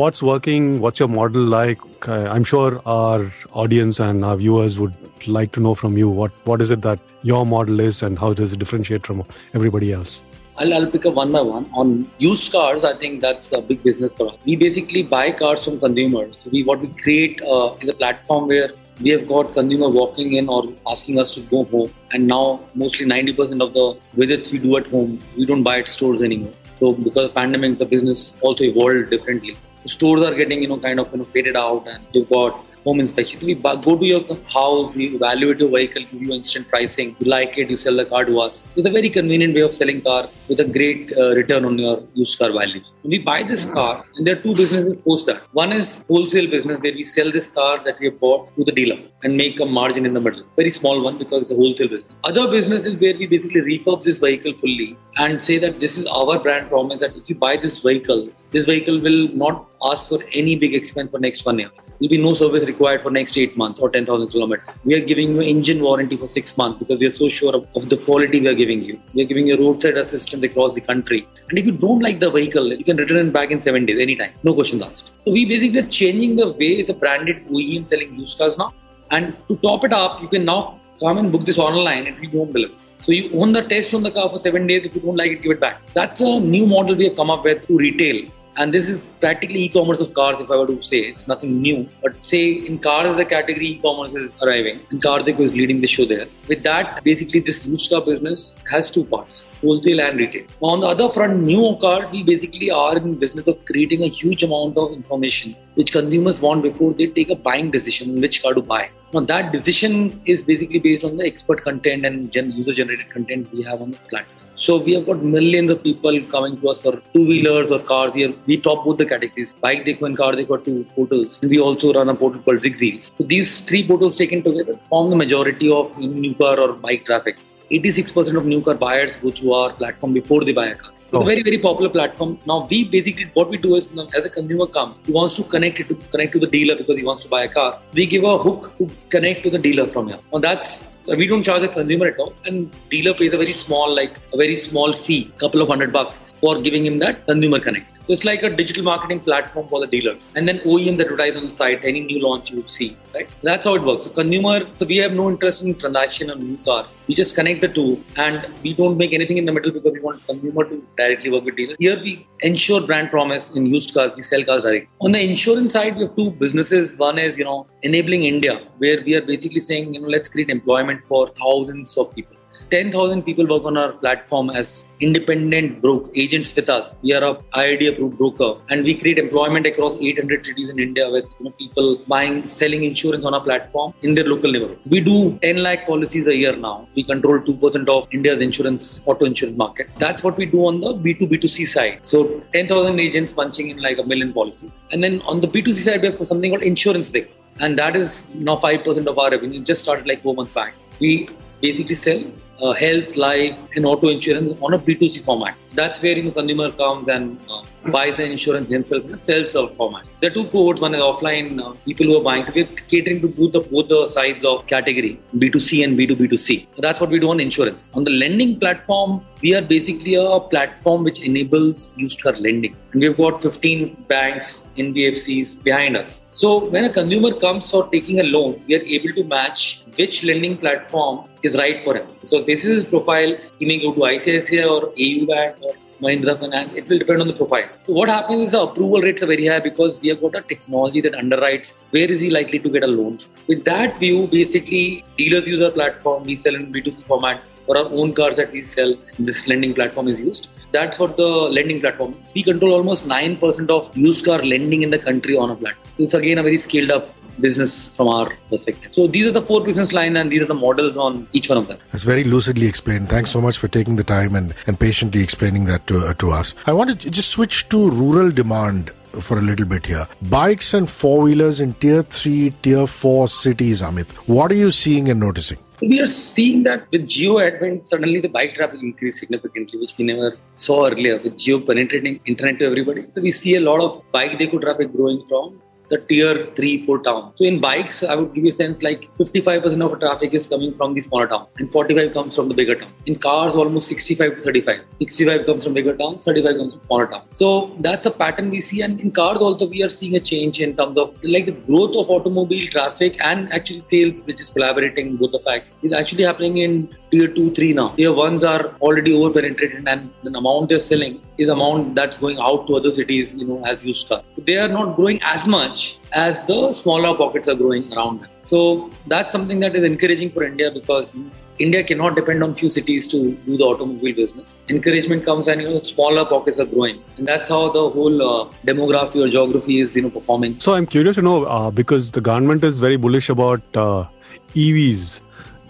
What's 0.00 0.23
working? 0.23 0.80
What's 0.80 0.99
your 0.99 1.11
model 1.11 1.42
like? 1.42 1.78
Uh, 2.09 2.26
I'm 2.35 2.42
sure 2.42 2.80
our 2.87 3.30
audience 3.52 4.00
and 4.00 4.25
our 4.25 4.38
viewers 4.38 4.78
would 4.78 4.95
like 5.28 5.52
to 5.52 5.61
know 5.61 5.75
from 5.75 5.99
you 5.99 6.09
what, 6.09 6.30
what 6.45 6.62
is 6.62 6.71
it 6.71 6.80
that 6.80 7.00
your 7.23 7.45
model 7.45 7.80
is 7.80 8.02
and 8.02 8.19
how 8.19 8.33
does 8.33 8.54
it 8.54 8.59
differentiate 8.59 9.07
from 9.07 9.23
everybody 9.52 9.92
else? 9.92 10.23
I'll, 10.57 10.73
I'll 10.73 10.87
pick 10.87 11.04
up 11.04 11.12
one 11.12 11.33
by 11.33 11.42
one. 11.42 11.69
On 11.75 12.11
used 12.16 12.50
cars, 12.50 12.83
I 12.83 12.97
think 12.97 13.21
that's 13.21 13.52
a 13.52 13.61
big 13.61 13.83
business 13.83 14.11
for 14.12 14.33
us. 14.33 14.38
We 14.47 14.57
basically 14.57 15.02
buy 15.02 15.33
cars 15.33 15.66
from 15.66 15.78
consumers. 15.78 16.35
So 16.38 16.49
we 16.49 16.64
what 16.64 16.80
we 16.80 16.88
create 17.02 17.42
uh, 17.42 17.75
is 17.83 17.90
a 17.90 17.92
platform 17.92 18.49
where 18.49 18.71
we 19.02 19.11
have 19.11 19.28
got 19.28 19.52
consumer 19.52 19.90
walking 19.90 20.33
in 20.33 20.49
or 20.49 20.73
asking 20.87 21.19
us 21.19 21.35
to 21.35 21.42
go 21.42 21.64
home. 21.64 21.92
And 22.12 22.26
now 22.26 22.61
mostly 22.75 23.04
90% 23.04 23.62
of 23.62 23.75
the 23.75 24.00
visits 24.14 24.50
we 24.50 24.61
do 24.61 24.78
at 24.78 24.87
home, 24.87 25.21
we 25.37 25.45
don't 25.45 25.62
buy 25.62 25.80
at 25.80 25.88
stores 25.88 26.23
anymore. 26.23 26.54
So 26.81 26.93
because 26.95 27.25
of 27.25 27.35
pandemic, 27.35 27.79
the 27.79 27.85
business 27.85 28.35
also 28.41 28.65
evolved 28.65 29.11
differently. 29.11 29.57
The 29.85 29.91
stores 29.91 30.25
are 30.25 30.35
getting, 30.35 30.63
you 30.63 30.69
know, 30.69 30.79
kind 30.79 30.99
of, 30.99 31.13
you 31.13 31.19
know, 31.19 31.25
faded 31.27 31.57
out 31.57 31.87
and 31.87 32.03
you've 32.13 32.31
got 32.31 32.65
home 32.85 33.01
inspection. 33.01 33.41
We 33.45 33.55
go 33.55 33.97
to 33.97 34.07
your 34.07 34.23
house, 34.49 34.95
we 34.95 35.15
evaluate 35.15 35.61
your 35.61 35.71
vehicle, 35.71 36.03
give 36.11 36.23
you 36.23 36.33
instant 36.33 36.69
pricing. 36.69 37.17
You 37.19 37.31
like 37.31 37.59
it, 37.59 37.71
you 37.71 37.77
sell 37.77 37.97
the 37.97 38.07
car 38.07 38.25
to 38.25 38.41
us. 38.41 38.67
It's 38.77 38.89
a 38.89 38.93
very 38.93 39.11
convenient 39.11 39.55
way 39.55 39.63
of 39.63 39.75
selling 39.75 40.01
car 40.03 40.29
with 40.49 40.61
a 40.61 40.65
great 40.65 41.13
uh, 41.17 41.31
return 41.35 41.65
on 41.65 41.79
your 41.79 42.03
used 42.15 42.39
car 42.39 42.53
value. 42.53 42.83
When 43.03 43.11
We 43.11 43.19
buy 43.19 43.43
this 43.43 43.65
car, 43.65 44.05
and 44.17 44.27
there 44.27 44.37
are 44.37 44.43
two 44.43 44.55
businesses 44.55 44.97
post 45.05 45.27
that. 45.27 45.43
One 45.53 45.73
is 45.73 46.01
wholesale 46.09 46.51
business 46.51 46.81
where 46.81 46.93
we 46.93 47.05
sell 47.05 47.31
this 47.31 47.47
car 47.47 47.83
that 47.85 47.99
we 47.99 48.07
have 48.07 48.21
bought 48.21 48.55
to 48.57 48.65
the 48.65 48.73
dealer 48.73 48.99
and 49.25 49.37
make 49.37 49.61
a 49.61 49.67
margin 49.67 50.07
in 50.07 50.15
the 50.15 50.21
middle. 50.21 50.45
Very 50.57 50.71
small 50.71 51.03
one 51.03 51.19
because 51.19 51.43
it's 51.43 51.51
a 51.51 51.55
wholesale 51.55 51.89
business. 51.89 52.13
Other 52.25 52.51
business 52.51 52.85
is 52.87 52.97
where 52.97 53.17
we 53.17 53.27
basically 53.27 53.63
refurb 53.63 54.05
this 54.05 54.19
vehicle 54.19 54.55
fully 54.59 54.97
and 55.17 55.45
say 55.45 55.59
that 55.59 55.81
this 55.81 55.99
is 55.99 56.07
our 56.07 56.39
brand 56.39 56.69
promise 56.69 57.01
that 57.01 57.17
if 57.17 57.29
you 57.29 57.35
buy 57.35 57.57
this 57.57 57.79
vehicle, 57.79 58.29
this 58.51 58.67
vehicle 58.67 59.01
will 59.01 59.29
not 59.29 59.71
ask 59.91 60.09
for 60.09 60.23
any 60.33 60.57
big 60.57 60.75
expense 60.75 61.13
for 61.13 61.21
next 61.21 61.45
one 61.47 61.59
year 61.59 61.71
will 62.00 62.09
be 62.09 62.19
no 62.19 62.33
service 62.35 62.66
required 62.66 63.02
for 63.02 63.11
next 63.11 63.37
eight 63.37 63.57
months 63.57 63.78
or 63.80 63.90
10,000 63.90 64.28
kilometers. 64.28 64.66
We 64.85 64.95
are 64.95 65.04
giving 65.04 65.35
you 65.35 65.42
engine 65.42 65.80
warranty 65.80 66.16
for 66.16 66.28
six 66.28 66.57
months 66.57 66.78
because 66.78 66.99
we 66.99 67.07
are 67.07 67.12
so 67.12 67.28
sure 67.28 67.54
of, 67.54 67.66
of, 67.76 67.88
the 67.90 67.99
quality 67.99 68.40
we 68.40 68.49
are 68.49 68.54
giving 68.54 68.83
you. 68.83 69.00
We 69.12 69.23
are 69.23 69.26
giving 69.26 69.47
you 69.47 69.59
roadside 69.59 69.99
assistance 69.99 70.42
across 70.42 70.75
the 70.75 70.80
country. 70.80 71.28
And 71.49 71.59
if 71.59 71.66
you 71.66 71.73
don't 71.73 72.00
like 72.00 72.19
the 72.19 72.30
vehicle, 72.30 72.73
you 72.73 72.85
can 72.85 72.97
return 72.97 73.28
it 73.28 73.33
back 73.33 73.50
in 73.50 73.62
seven 73.62 73.85
days, 73.85 74.00
anytime. 74.00 74.33
No 74.42 74.54
questions 74.54 74.83
asked. 74.83 75.11
So 75.25 75.33
we 75.33 75.45
basically 75.45 75.80
are 75.80 75.90
changing 76.00 76.37
the 76.37 76.49
way 76.52 76.73
it's 76.80 76.90
a 76.90 76.95
branded 76.95 77.45
OEM 77.47 77.88
selling 77.88 78.19
used 78.19 78.38
cars 78.38 78.57
now. 78.57 78.73
And 79.11 79.37
to 79.49 79.57
top 79.57 79.85
it 79.85 79.92
up, 79.92 80.23
you 80.23 80.28
can 80.28 80.45
now 80.45 80.80
come 81.00 81.19
and 81.19 81.30
book 81.30 81.45
this 81.45 81.59
online 81.59 82.07
and 82.07 82.19
we 82.19 82.28
won't 82.28 82.52
deliver. 82.52 82.75
So 83.00 83.12
you 83.12 83.30
own 83.40 83.52
the 83.52 83.62
test 83.62 83.95
on 83.95 84.02
the 84.02 84.11
car 84.11 84.28
for 84.28 84.38
seven 84.38 84.66
days. 84.66 84.85
If 84.85 84.95
you 84.95 85.00
don't 85.00 85.16
like 85.16 85.33
it, 85.33 85.42
give 85.42 85.52
it 85.52 85.61
back. 85.61 85.80
That's 85.95 86.21
a 86.21 86.38
new 86.38 86.66
model 86.66 86.95
we 86.95 87.07
have 87.07 87.16
come 87.16 87.30
up 87.30 87.45
with 87.45 87.66
to 87.66 87.76
retail 87.76 88.30
and 88.61 88.75
this 88.75 88.88
is 88.90 88.99
practically 89.21 89.61
e-commerce 89.67 90.00
of 90.00 90.12
cars, 90.12 90.37
if 90.38 90.50
I 90.50 90.57
were 90.57 90.67
to 90.67 90.83
say. 90.83 90.99
It's 91.11 91.26
nothing 91.26 91.62
new. 91.62 91.88
But 92.02 92.14
say 92.31 92.43
in 92.69 92.79
cars 92.79 93.17
a 93.17 93.25
category, 93.25 93.69
e-commerce 93.69 94.14
is 94.14 94.33
arriving. 94.43 94.81
And 94.90 95.02
Karthik 95.02 95.40
is 95.40 95.55
leading 95.55 95.81
the 95.81 95.87
show 95.87 96.05
there. 96.05 96.26
With 96.47 96.62
that, 96.64 97.02
basically 97.02 97.40
this 97.40 97.64
used 97.64 97.88
car 97.90 98.02
business 98.02 98.55
has 98.71 98.90
two 98.90 99.05
parts, 99.05 99.47
wholesale 99.62 100.02
and 100.02 100.19
retail. 100.19 100.45
On 100.61 100.81
the 100.81 100.88
other 100.88 101.09
front, 101.09 101.40
new 101.40 101.75
cars, 101.81 102.11
we 102.11 102.23
basically 102.23 102.71
are 102.71 102.99
in 102.99 103.14
business 103.14 103.47
of 103.47 103.64
creating 103.64 104.02
a 104.02 104.09
huge 104.09 104.43
amount 104.43 104.76
of 104.76 104.93
information 104.93 105.57
which 105.76 105.93
consumers 105.93 106.43
want 106.43 106.62
before 106.62 106.93
they 106.93 107.07
take 107.07 107.31
a 107.31 107.37
buying 107.37 107.71
decision 107.71 108.11
on 108.11 108.21
which 108.21 108.43
car 108.43 108.52
to 108.52 108.61
buy. 108.61 108.90
Now 109.14 109.21
that 109.21 109.52
decision 109.52 110.21
is 110.26 110.43
basically 110.43 110.81
based 110.81 111.02
on 111.02 111.17
the 111.17 111.25
expert 111.25 111.64
content 111.64 112.05
and 112.05 112.35
user-generated 112.35 113.09
content 113.09 113.50
we 113.55 113.62
have 113.62 113.81
on 113.81 113.93
the 113.93 113.97
platform. 114.11 114.40
So 114.64 114.76
we 114.76 114.93
have 114.93 115.07
got 115.07 115.23
millions 115.23 115.71
of 115.71 115.83
people 115.83 116.21
coming 116.33 116.61
to 116.61 116.69
us 116.69 116.83
for 116.83 116.93
two 117.14 117.26
wheelers 117.26 117.71
or 117.71 117.79
cars. 117.79 118.12
Here 118.12 118.35
we 118.47 118.59
top 118.59 118.85
both 118.85 118.99
the 118.99 119.07
categories: 119.07 119.55
bike 119.55 119.87
Dekho 119.87 120.02
and 120.09 120.19
car 120.19 120.33
Dekho 120.33 120.59
two 120.62 120.85
portals. 120.97 121.38
And 121.40 121.50
we 121.50 121.59
also 121.59 121.95
run 121.95 122.11
a 122.11 122.14
portal 122.14 122.43
called 122.43 122.61
ZigWheels. 122.67 123.11
So 123.17 123.25
these 123.25 123.62
three 123.62 123.87
portals 123.87 124.19
taken 124.19 124.43
together 124.43 124.79
form 124.90 125.09
the 125.09 125.17
majority 125.17 125.71
of 125.71 125.97
new 125.99 126.35
car 126.35 126.61
or 126.61 126.75
bike 126.75 127.07
traffic. 127.07 127.38
86% 127.71 128.37
of 128.37 128.45
new 128.45 128.61
car 128.61 128.75
buyers 128.75 129.17
go 129.17 129.31
through 129.31 129.55
our 129.55 129.73
platform 129.73 130.12
before 130.12 130.45
they 130.45 130.52
buy 130.52 130.67
a 130.67 130.75
car. 130.75 130.93
It's 131.05 131.14
oh. 131.14 131.23
a 131.23 131.25
very, 131.25 131.43
very 131.43 131.59
popular 131.59 131.88
platform. 131.88 132.38
Now 132.45 132.67
we 132.69 132.85
basically 132.85 133.31
what 133.33 133.49
we 133.49 133.57
do 133.57 133.76
is 133.76 133.88
as 134.14 134.25
a 134.25 134.29
consumer 134.29 134.67
comes, 134.67 135.00
he 135.07 135.12
wants 135.12 135.37
to 135.37 135.45
connect 135.45 135.81
it 135.81 135.88
to 135.88 135.95
connect 136.17 136.33
to 136.35 136.38
the 136.38 136.52
dealer 136.59 136.76
because 136.76 136.99
he 136.99 137.05
wants 137.05 137.25
to 137.25 137.31
buy 137.31 137.45
a 137.45 137.49
car. 137.49 137.79
We 137.95 138.05
give 138.05 138.25
a 138.25 138.37
hook 138.37 138.73
to 138.76 138.90
connect 139.09 139.43
to 139.45 139.50
the 139.50 139.59
dealer 139.59 139.87
from 139.87 140.09
here. 140.09 140.21
Now 140.35 140.40
that's 140.40 140.87
we 141.17 141.26
don't 141.26 141.43
charge 141.43 141.62
the 141.62 141.69
consumer 141.69 142.07
at 142.07 142.19
all, 142.19 142.35
and 142.45 142.71
dealer 142.90 143.14
pays 143.14 143.33
a 143.33 143.38
very 143.38 143.55
small, 143.55 143.95
like 143.95 144.17
a 144.33 144.37
very 144.37 144.57
small 144.57 144.93
fee, 144.93 145.33
couple 145.38 145.61
of 145.62 145.69
hundred 145.69 145.93
bucks 145.93 146.21
for 146.40 146.61
giving 146.61 146.87
him 146.87 146.99
that 146.99 147.26
consumer 147.26 147.61
connect. 147.61 148.00
So 148.11 148.14
it's 148.14 148.25
like 148.25 148.43
a 148.43 148.50
digital 148.50 148.83
marketing 148.83 149.21
platform 149.21 149.69
for 149.69 149.79
the 149.79 149.87
dealer. 149.87 150.17
And 150.35 150.49
then 150.49 150.59
OEMs 150.71 151.00
advertise 151.00 151.37
on 151.37 151.49
the 151.49 151.55
site, 151.55 151.85
any 151.85 152.00
new 152.00 152.21
launch 152.21 152.50
you 152.50 152.57
would 152.57 152.69
see, 152.69 152.97
right? 153.14 153.29
That's 153.40 153.64
how 153.64 153.76
it 153.76 153.83
works. 153.85 154.02
So 154.02 154.11
consumer, 154.11 154.67
so 154.79 154.85
we 154.85 154.97
have 154.97 155.12
no 155.12 155.31
interest 155.31 155.62
in 155.62 155.76
transaction 155.76 156.29
on 156.29 156.40
new 156.40 156.57
car. 156.64 156.88
We 157.07 157.14
just 157.14 157.37
connect 157.37 157.61
the 157.61 157.69
two 157.69 158.02
and 158.17 158.45
we 158.64 158.75
don't 158.75 158.97
make 158.97 159.12
anything 159.12 159.37
in 159.37 159.45
the 159.45 159.52
middle 159.52 159.71
because 159.71 159.93
we 159.93 160.00
want 160.00 160.26
consumer 160.26 160.64
to 160.64 160.85
directly 160.97 161.31
work 161.31 161.45
with 161.45 161.55
dealer. 161.55 161.76
Here 161.79 162.00
we 162.02 162.26
ensure 162.40 162.85
brand 162.85 163.11
promise 163.11 163.50
in 163.50 163.67
used 163.67 163.95
cars, 163.95 164.11
we 164.17 164.25
sell 164.25 164.43
cars 164.45 164.64
direct. 164.64 164.88
On 165.00 165.12
the 165.12 165.23
insurance 165.23 165.75
side, 165.75 165.95
we 165.95 166.02
have 166.07 166.17
two 166.17 166.33
businesses. 166.33 166.97
One 166.97 167.17
is, 167.17 167.38
you 167.38 167.45
know, 167.45 167.69
enabling 167.85 168.25
India, 168.25 168.67
where 168.79 169.00
we 169.05 169.14
are 169.14 169.23
basically 169.23 169.61
saying, 169.61 169.95
you 169.95 170.00
know, 170.00 170.09
let's 170.09 170.29
create 170.29 170.50
employment 170.50 171.07
for 171.07 171.31
thousands 171.38 171.97
of 171.97 172.12
people 172.12 172.40
10,000 172.71 173.23
people 173.25 173.47
work 173.49 173.65
on 173.65 173.77
our 173.77 173.93
platform 173.93 174.49
as 174.50 174.85
independent 175.00 175.81
broke 175.83 176.11
agents 176.15 176.55
with 176.55 176.69
us. 176.69 176.95
We 177.03 177.12
are 177.15 177.25
a 177.31 177.35
IID 177.62 177.93
approved 177.93 178.17
broker 178.19 178.50
and 178.69 178.85
we 178.85 178.95
create 178.95 179.19
employment 179.19 179.67
across 179.67 180.00
800 180.00 180.47
cities 180.47 180.69
in 180.69 180.79
India 180.79 181.11
with 181.11 181.25
you 181.39 181.47
know, 181.47 181.50
people 181.53 181.97
buying, 182.07 182.49
selling 182.49 182.85
insurance 182.85 183.25
on 183.25 183.35
our 183.35 183.41
platform 183.41 183.93
in 184.03 184.15
their 184.15 184.25
local 184.25 184.53
neighborhood. 184.53 184.79
We 184.89 185.00
do 185.00 185.37
10 185.43 185.62
lakh 185.65 185.87
policies 185.87 186.29
a 186.29 186.35
year 186.35 186.55
now. 186.55 186.87
We 186.95 187.03
control 187.03 187.41
2% 187.41 187.89
of 187.89 188.09
India's 188.12 188.41
insurance, 188.41 189.00
auto 189.05 189.25
insurance 189.25 189.59
market. 189.59 189.89
That's 189.99 190.23
what 190.23 190.37
we 190.37 190.47
do 190.47 190.67
on 190.67 190.81
the 190.81 190.95
B2B2C 190.95 191.67
side. 191.67 191.99
So 192.07 192.41
10,000 192.53 193.00
agents 193.00 193.33
punching 193.33 193.71
in 193.71 193.79
like 193.79 193.99
a 193.99 194.05
million 194.05 194.33
policies. 194.33 194.81
And 194.93 195.03
then 195.03 195.23
on 195.23 195.41
the 195.41 195.49
B2C 195.49 195.85
side, 195.85 196.03
we 196.03 196.09
have 196.09 196.27
something 196.27 196.53
called 196.53 196.62
InsuranceDekho. 196.62 197.31
And 197.59 197.77
that 197.79 197.97
is 197.97 198.27
now 198.35 198.57
5% 198.57 199.07
of 199.07 199.19
our 199.19 199.31
revenue. 199.31 199.62
Just 199.65 199.83
started 199.83 200.07
like 200.07 200.23
four 200.23 200.35
months 200.35 200.55
back. 200.55 200.75
We 201.00 201.29
basically 201.61 201.95
sell 201.95 202.23
uh, 202.62 202.73
health, 202.73 203.17
life, 203.17 203.57
and 203.76 203.87
auto 203.87 204.09
insurance 204.09 204.57
on 204.61 204.75
a 204.75 204.79
B2C 204.79 205.25
format. 205.25 205.57
That's 205.73 206.02
where 206.02 206.17
you 206.17 206.25
know 206.25 206.33
consumer 206.33 206.71
comes 206.73 207.09
and 207.09 207.38
uh, 207.49 207.62
buys 207.90 208.17
the 208.17 208.25
insurance 208.25 208.69
themselves 208.69 209.07
in 209.07 209.14
a 209.14 209.23
self-serve 209.23 209.76
format. 209.76 210.07
There 210.21 210.31
are 210.31 210.35
two 210.35 210.45
cohorts. 210.45 210.81
One 210.81 210.95
is 210.95 211.00
offline 211.00 211.61
uh, 211.61 211.73
people 211.85 212.07
who 212.07 212.19
are 212.19 212.23
buying. 212.23 212.45
So 212.45 212.52
we're 212.55 212.67
catering 212.88 213.21
to 213.21 213.29
both 213.29 213.52
the 213.52 213.61
both 213.61 213.88
the 213.88 214.09
sides 214.09 214.45
of 214.45 214.67
category 214.67 215.21
B2C 215.37 215.85
and 215.85 215.99
B2B2C. 215.99 216.67
So 216.76 216.83
that's 216.83 217.00
what 217.00 217.11
we 217.11 217.19
do 217.19 217.31
on 217.31 217.40
insurance. 217.40 217.88
On 217.95 218.05
the 218.05 218.11
lending 218.11 218.59
platform, 218.59 219.25
we 219.43 219.55
are 219.55 219.62
basically 219.62 220.14
a 220.14 220.40
platform 220.40 221.05
which 221.05 221.21
enables 221.21 221.90
used 221.97 222.23
car 222.23 222.33
lending. 222.33 222.76
And 222.93 223.02
we've 223.02 223.17
got 223.17 223.43
15 223.43 224.07
banks, 224.09 224.64
NBFCs 224.76 225.62
behind 225.62 225.97
us. 225.97 226.21
So 226.41 226.51
when 226.73 226.87
a 226.87 226.91
consumer 226.91 227.33
comes 227.39 227.71
for 227.71 227.87
taking 227.89 228.19
a 228.21 228.23
loan, 228.23 228.63
we 228.67 228.75
are 228.75 228.85
able 228.97 229.13
to 229.17 229.25
match 229.25 229.83
which 229.97 230.25
lending 230.25 230.57
platform 230.57 231.29
is 231.43 231.55
right 231.55 231.85
for 231.85 231.95
him. 231.97 232.07
Because 232.23 232.47
this 232.47 232.65
is 232.65 232.77
his 232.77 232.87
profile, 232.87 233.37
he 233.59 233.67
may 233.67 233.79
go 233.79 233.93
to 233.93 234.01
ICICI 234.01 234.61
or 234.67 234.87
AU 235.07 235.27
Bank 235.27 235.57
or 235.61 235.75
Mahindra 236.01 236.41
Finance. 236.41 236.73
It 236.75 236.89
will 236.89 236.99
depend 236.99 237.21
on 237.21 237.29
the 237.29 237.35
profile. 237.35 237.69
So 237.85 237.93
what 237.93 238.09
happens 238.09 238.45
is 238.45 238.51
the 238.53 238.63
approval 238.63 239.03
rates 239.03 239.23
are 239.23 239.27
very 239.27 239.47
high 239.49 239.59
because 239.59 240.01
we 240.01 240.09
have 240.09 240.23
got 240.23 240.35
a 240.35 240.41
technology 240.41 241.03
that 241.03 241.13
underwrites 241.13 241.75
where 241.91 242.11
is 242.11 242.21
he 242.21 242.31
likely 242.31 242.59
to 242.59 242.71
get 242.71 242.85
a 242.85 242.87
loan. 242.87 243.19
With 243.47 243.63
that 243.67 243.99
view, 243.99 244.27
basically 244.27 245.05
dealers 245.19 245.47
use 245.47 245.63
our 245.63 245.73
platform, 245.73 246.25
we 246.25 246.37
sell 246.37 246.55
in 246.55 246.73
B2C 246.73 247.03
format 247.03 247.43
for 247.67 247.77
our 247.77 247.93
own 247.93 248.15
cars 248.15 248.37
that 248.37 248.51
we 248.51 248.63
sell. 248.63 248.95
This 249.19 249.47
lending 249.47 249.75
platform 249.75 250.09
is 250.09 250.19
used. 250.19 250.49
That's 250.73 250.99
what 250.99 251.19
the 251.19 251.27
lending 251.27 251.83
platform. 251.83 252.17
We 252.35 252.45
control 252.45 252.73
almost 252.73 253.07
9% 253.07 253.69
of 253.69 253.95
used 253.95 254.25
car 254.25 254.43
lending 254.43 254.85
in 254.85 254.91
the 254.91 254.99
country 254.99 255.37
on 255.37 255.51
a 255.51 255.55
platform. 255.55 255.90
It's 256.00 256.14
again 256.14 256.38
a 256.38 256.42
very 256.42 256.59
scaled 256.59 256.90
up 256.90 257.14
business 257.40 257.88
from 257.90 258.09
our 258.09 258.35
perspective. 258.49 258.92
So 258.95 259.07
these 259.07 259.26
are 259.26 259.33
the 259.33 259.42
four 259.42 259.62
business 259.62 259.92
lines 259.92 260.16
and 260.16 260.30
these 260.30 260.42
are 260.42 260.47
the 260.47 260.54
models 260.54 260.97
on 260.97 261.28
each 261.33 261.49
one 261.49 261.59
of 261.59 261.69
them. 261.69 261.78
That's 261.92 262.04
very 262.04 262.25
lucidly 262.25 262.66
explained. 262.66 263.09
Thanks 263.09 263.30
so 263.30 263.40
much 263.40 263.59
for 263.59 263.69
taking 263.69 263.97
the 263.97 264.04
time 264.04 264.35
and, 264.35 264.54
and 264.66 264.80
patiently 264.80 265.23
explaining 265.23 265.66
that 265.66 265.87
to, 265.88 266.07
uh, 266.07 266.14
to 266.14 266.30
us. 266.30 266.54
I 266.66 266.73
want 266.73 267.00
to 267.00 267.11
just 267.11 267.30
switch 267.30 267.69
to 267.69 267.90
rural 267.90 268.30
demand 268.30 268.92
for 269.21 269.38
a 269.38 269.42
little 269.42 269.66
bit 269.66 269.87
here. 269.87 270.07
Bikes 270.23 270.73
and 270.73 270.88
four 270.88 271.23
wheelers 271.23 271.61
in 271.61 271.75
tier 271.75 272.02
three, 272.02 272.50
tier 272.62 272.87
four 272.87 273.28
cities, 273.28 273.83
Amit. 273.83 274.07
What 274.26 274.50
are 274.52 274.57
you 274.57 274.71
seeing 274.71 275.11
and 275.11 275.21
noticing? 275.21 275.59
We 275.83 275.99
are 276.00 276.07
seeing 276.07 276.62
that 276.64 276.90
with 276.92 277.07
Jio 277.09 277.45
advent, 277.45 277.88
suddenly 277.88 278.21
the 278.21 278.28
bike 278.28 278.54
traffic 278.54 278.80
increased 278.83 279.19
significantly, 279.19 279.80
which 279.80 279.95
we 279.97 280.04
never 280.04 280.37
saw 280.54 280.87
earlier. 280.87 281.19
With 281.23 281.38
Jio 281.38 281.66
penetrating 281.66 282.21
internet 282.26 282.59
to 282.59 282.66
everybody, 282.66 283.07
so 283.14 283.23
we 283.23 283.33
see 283.33 283.54
a 283.57 283.61
lot 283.61 283.80
of 283.80 284.02
bike 284.12 284.33
Dekho 284.33 284.61
traffic 284.61 284.92
growing 284.92 285.25
from 285.26 285.61
the 285.91 285.99
tier 286.09 286.47
3, 286.55 286.87
4 286.87 287.03
towns. 287.03 287.33
So 287.37 287.45
in 287.45 287.61
bikes, 287.61 288.03
I 288.03 288.15
would 288.15 288.33
give 288.35 288.45
you 288.45 288.51
a 288.51 288.53
sense 288.53 288.83
like 288.83 289.09
55% 289.19 289.85
of 289.85 289.91
the 289.91 289.97
traffic 290.07 290.35
is 290.35 290.47
coming 290.47 290.75
from 290.77 290.95
the 290.95 291.03
smaller 291.03 291.27
town 291.27 291.47
and 291.59 291.71
45 291.71 292.13
comes 292.13 292.37
from 292.37 292.49
the 292.49 292.55
bigger 292.55 292.77
town. 292.77 292.93
In 293.07 293.17
cars, 293.17 293.57
almost 293.57 293.89
65 293.89 294.37
to 294.37 294.43
35. 294.43 294.81
65 295.01 295.47
comes 295.47 295.65
from 295.65 295.75
bigger 295.75 295.97
towns, 295.97 296.25
35 296.25 296.57
comes 296.57 296.73
from 296.75 296.85
smaller 296.87 297.07
towns. 297.07 297.27
So 297.33 297.77
that's 297.81 298.07
a 298.07 298.11
pattern 298.11 298.51
we 298.51 298.61
see. 298.61 298.83
And 298.83 299.01
in 299.01 299.11
cars 299.11 299.39
also, 299.39 299.67
we 299.67 299.83
are 299.83 299.91
seeing 299.91 300.17
a 300.17 300.21
change 300.21 300.61
in 300.61 300.77
terms 300.77 300.97
of 300.97 301.17
like 301.23 301.47
the 301.47 301.53
growth 301.53 301.97
of 301.97 302.09
automobile 302.09 302.69
traffic 302.69 303.17
and 303.21 303.53
actually 303.53 303.83
sales, 303.83 304.23
which 304.23 304.41
is 304.41 304.51
collaborating 304.51 305.17
both 305.17 305.33
the 305.33 305.41
facts, 305.41 305.73
is 305.83 305.93
actually 305.93 306.25
happening 306.25 306.59
in 306.59 306.95
tier 307.11 307.29
2, 307.29 307.55
3 307.55 307.73
now. 307.73 307.88
Tier 307.97 308.11
1s 308.11 308.43
are 308.47 308.75
already 308.81 309.12
over 309.12 309.31
penetrated 309.33 309.87
and 309.88 310.11
the 310.23 310.31
amount 310.38 310.69
they're 310.69 310.81
selling 310.81 311.21
is 311.38 311.49
amount 311.49 311.95
that's 311.95 312.19
going 312.19 312.38
out 312.38 312.67
to 312.69 312.76
other 312.76 312.93
cities, 312.93 313.35
you 313.35 313.47
know, 313.47 313.64
as 313.64 313.83
used 313.83 314.09
cars. 314.09 314.25
They 314.38 314.57
are 314.57 314.69
not 314.69 314.97
growing 314.97 315.21
as 315.23 315.47
much 315.47 315.99
as 316.12 316.45
the 316.45 316.73
smaller 316.73 317.17
pockets 317.17 317.49
are 317.49 317.55
growing 317.55 317.93
around 317.93 318.21
them. 318.21 318.31
So 318.43 318.90
that's 319.07 319.33
something 319.33 319.61
that 319.61 319.76
is 319.76 319.85
encouraging 319.85 320.31
for 320.31 320.45
India 320.45 320.71
because 320.71 321.14
India 321.59 321.85
cannot 321.85 322.17
depend 322.17 322.43
on 322.43 322.55
few 322.55 322.71
cities 322.71 323.07
to 323.09 323.33
do 323.47 323.57
the 323.57 323.64
automobile 323.64 324.14
business. 324.14 324.55
Encouragement 324.69 325.25
comes 325.26 325.47
when 325.47 325.61
you 325.61 325.69
know 325.69 325.83
smaller 325.83 326.25
pockets 326.25 326.59
are 326.59 326.64
growing, 326.64 327.02
and 327.19 327.29
that's 327.29 327.50
how 327.50 327.71
the 327.71 327.90
whole 327.90 328.23
uh, 328.29 328.50
demography 328.64 329.23
or 329.25 329.29
geography 329.29 329.81
is 329.81 329.95
you 329.95 330.02
know 330.02 330.11
performing. 330.11 330.59
So 330.59 330.73
I'm 330.73 330.87
curious 330.87 331.17
to 331.17 331.23
know 331.23 331.45
uh, 331.45 331.71
because 331.71 332.11
the 332.12 332.23
government 332.23 332.64
is 332.64 332.79
very 332.79 332.97
bullish 332.97 333.29
about 333.29 333.61
uh, 333.75 334.07
EVs. 334.55 335.21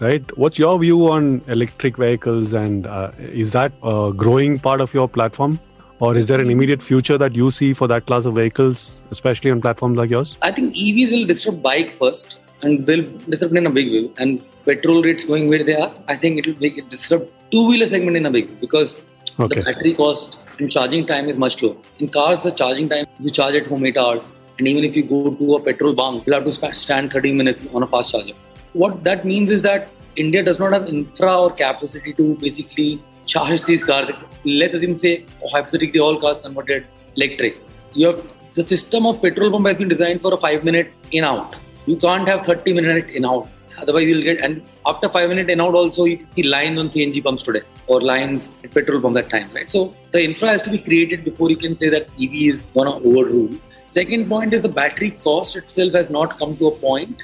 Right. 0.01 0.35
What's 0.35 0.57
your 0.57 0.79
view 0.79 1.11
on 1.11 1.43
electric 1.47 1.95
vehicles, 1.95 2.53
and 2.53 2.87
uh, 2.87 3.11
is 3.19 3.51
that 3.51 3.71
a 3.83 4.11
growing 4.15 4.57
part 4.57 4.81
of 4.81 4.95
your 4.95 5.07
platform? 5.07 5.59
Or 5.99 6.17
is 6.17 6.27
there 6.27 6.41
an 6.41 6.49
immediate 6.49 6.81
future 6.81 7.19
that 7.19 7.35
you 7.35 7.51
see 7.51 7.73
for 7.73 7.87
that 7.87 8.07
class 8.07 8.25
of 8.25 8.33
vehicles, 8.33 9.03
especially 9.11 9.51
on 9.51 9.61
platforms 9.61 9.97
like 9.97 10.09
yours? 10.09 10.39
I 10.41 10.51
think 10.51 10.73
EVs 10.75 11.11
will 11.11 11.27
disrupt 11.27 11.61
bike 11.61 11.95
first 11.99 12.39
and 12.63 12.83
they'll 12.87 13.07
disrupt 13.29 13.55
in 13.55 13.67
a 13.67 13.69
big 13.69 13.91
way. 13.91 14.09
And 14.17 14.43
petrol 14.65 15.03
rates 15.03 15.23
going 15.23 15.47
where 15.49 15.63
they 15.63 15.75
are, 15.75 15.93
I 16.07 16.17
think 16.17 16.39
it 16.39 16.47
will 16.47 16.59
make 16.59 16.79
it 16.79 16.89
disrupt 16.89 17.31
two-wheeler 17.51 17.87
segment 17.87 18.17
in 18.17 18.25
a 18.25 18.31
big 18.31 18.49
way 18.49 18.55
because 18.59 19.01
okay. 19.39 19.59
the 19.59 19.65
battery 19.65 19.93
cost 19.93 20.37
and 20.57 20.71
charging 20.71 21.05
time 21.05 21.29
is 21.29 21.37
much 21.37 21.61
lower. 21.61 21.75
In 21.99 22.09
cars, 22.09 22.41
the 22.41 22.51
charging 22.51 22.89
time, 22.89 23.05
you 23.19 23.29
charge 23.29 23.53
at 23.53 23.67
home 23.67 23.85
8 23.85 23.97
hours. 23.97 24.33
And 24.57 24.67
even 24.67 24.83
if 24.83 24.95
you 24.95 25.03
go 25.03 25.29
to 25.29 25.55
a 25.57 25.61
petrol 25.61 25.93
bunk, 25.93 26.25
you'll 26.25 26.41
have 26.41 26.45
to 26.45 26.75
stand 26.75 27.13
30 27.13 27.33
minutes 27.33 27.67
on 27.75 27.83
a 27.83 27.87
fast 27.87 28.13
charger. 28.13 28.33
What 28.73 29.03
that 29.03 29.25
means 29.25 29.51
is 29.51 29.61
that 29.63 29.89
India 30.15 30.43
does 30.43 30.59
not 30.59 30.71
have 30.73 30.87
infra 30.87 31.41
or 31.41 31.49
capacity 31.51 32.13
to 32.13 32.35
basically 32.35 33.03
charge 33.25 33.63
these 33.63 33.83
cars. 33.83 34.09
Let's 34.45 34.75
assume 34.75 34.97
say 34.97 35.25
hypothetically 35.51 35.99
all 35.99 36.19
cars 36.19 36.43
converted 36.43 36.87
electric. 37.15 37.57
You 37.93 38.07
have 38.07 38.27
the 38.55 38.65
system 38.67 39.05
of 39.05 39.21
petrol 39.21 39.51
pump 39.51 39.67
has 39.67 39.77
been 39.77 39.89
designed 39.89 40.21
for 40.21 40.33
a 40.33 40.37
five 40.37 40.63
minute 40.63 40.93
in 41.11 41.23
out. 41.23 41.55
You 41.85 41.97
can't 41.97 42.27
have 42.27 42.45
30 42.45 42.73
minute 42.73 43.09
in 43.09 43.25
out. 43.25 43.49
Otherwise 43.77 44.03
you'll 44.03 44.21
get 44.21 44.39
and 44.41 44.61
after 44.85 45.09
five 45.09 45.29
minute 45.29 45.49
in 45.49 45.61
out 45.61 45.73
also 45.73 46.05
you 46.05 46.25
see 46.35 46.43
lines 46.43 46.79
on 46.79 46.89
CNG 46.89 47.23
pumps 47.23 47.43
today 47.43 47.61
or 47.87 48.01
lines 48.01 48.49
at 48.63 48.71
petrol 48.71 49.01
pump 49.01 49.15
that 49.15 49.29
time, 49.29 49.49
right? 49.53 49.69
So 49.69 49.93
the 50.11 50.23
infra 50.23 50.49
has 50.49 50.61
to 50.63 50.69
be 50.69 50.77
created 50.77 51.23
before 51.25 51.49
you 51.49 51.57
can 51.57 51.75
say 51.75 51.89
that 51.89 52.09
EV 52.21 52.53
is 52.53 52.65
gonna 52.65 52.95
overrule. 52.97 53.53
Second 53.87 54.29
point 54.29 54.53
is 54.53 54.61
the 54.61 54.69
battery 54.69 55.11
cost 55.23 55.55
itself 55.57 55.93
has 55.93 56.09
not 56.09 56.37
come 56.39 56.55
to 56.57 56.67
a 56.67 56.71
point 56.71 57.23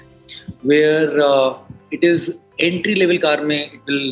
where 0.62 1.10
uh, 1.30 1.58
it 1.92 2.04
is 2.04 2.36
entry 2.60 2.96
level 2.96 3.20
car 3.20 3.38
may 3.44 3.62
it 3.78 3.82
will 3.88 4.08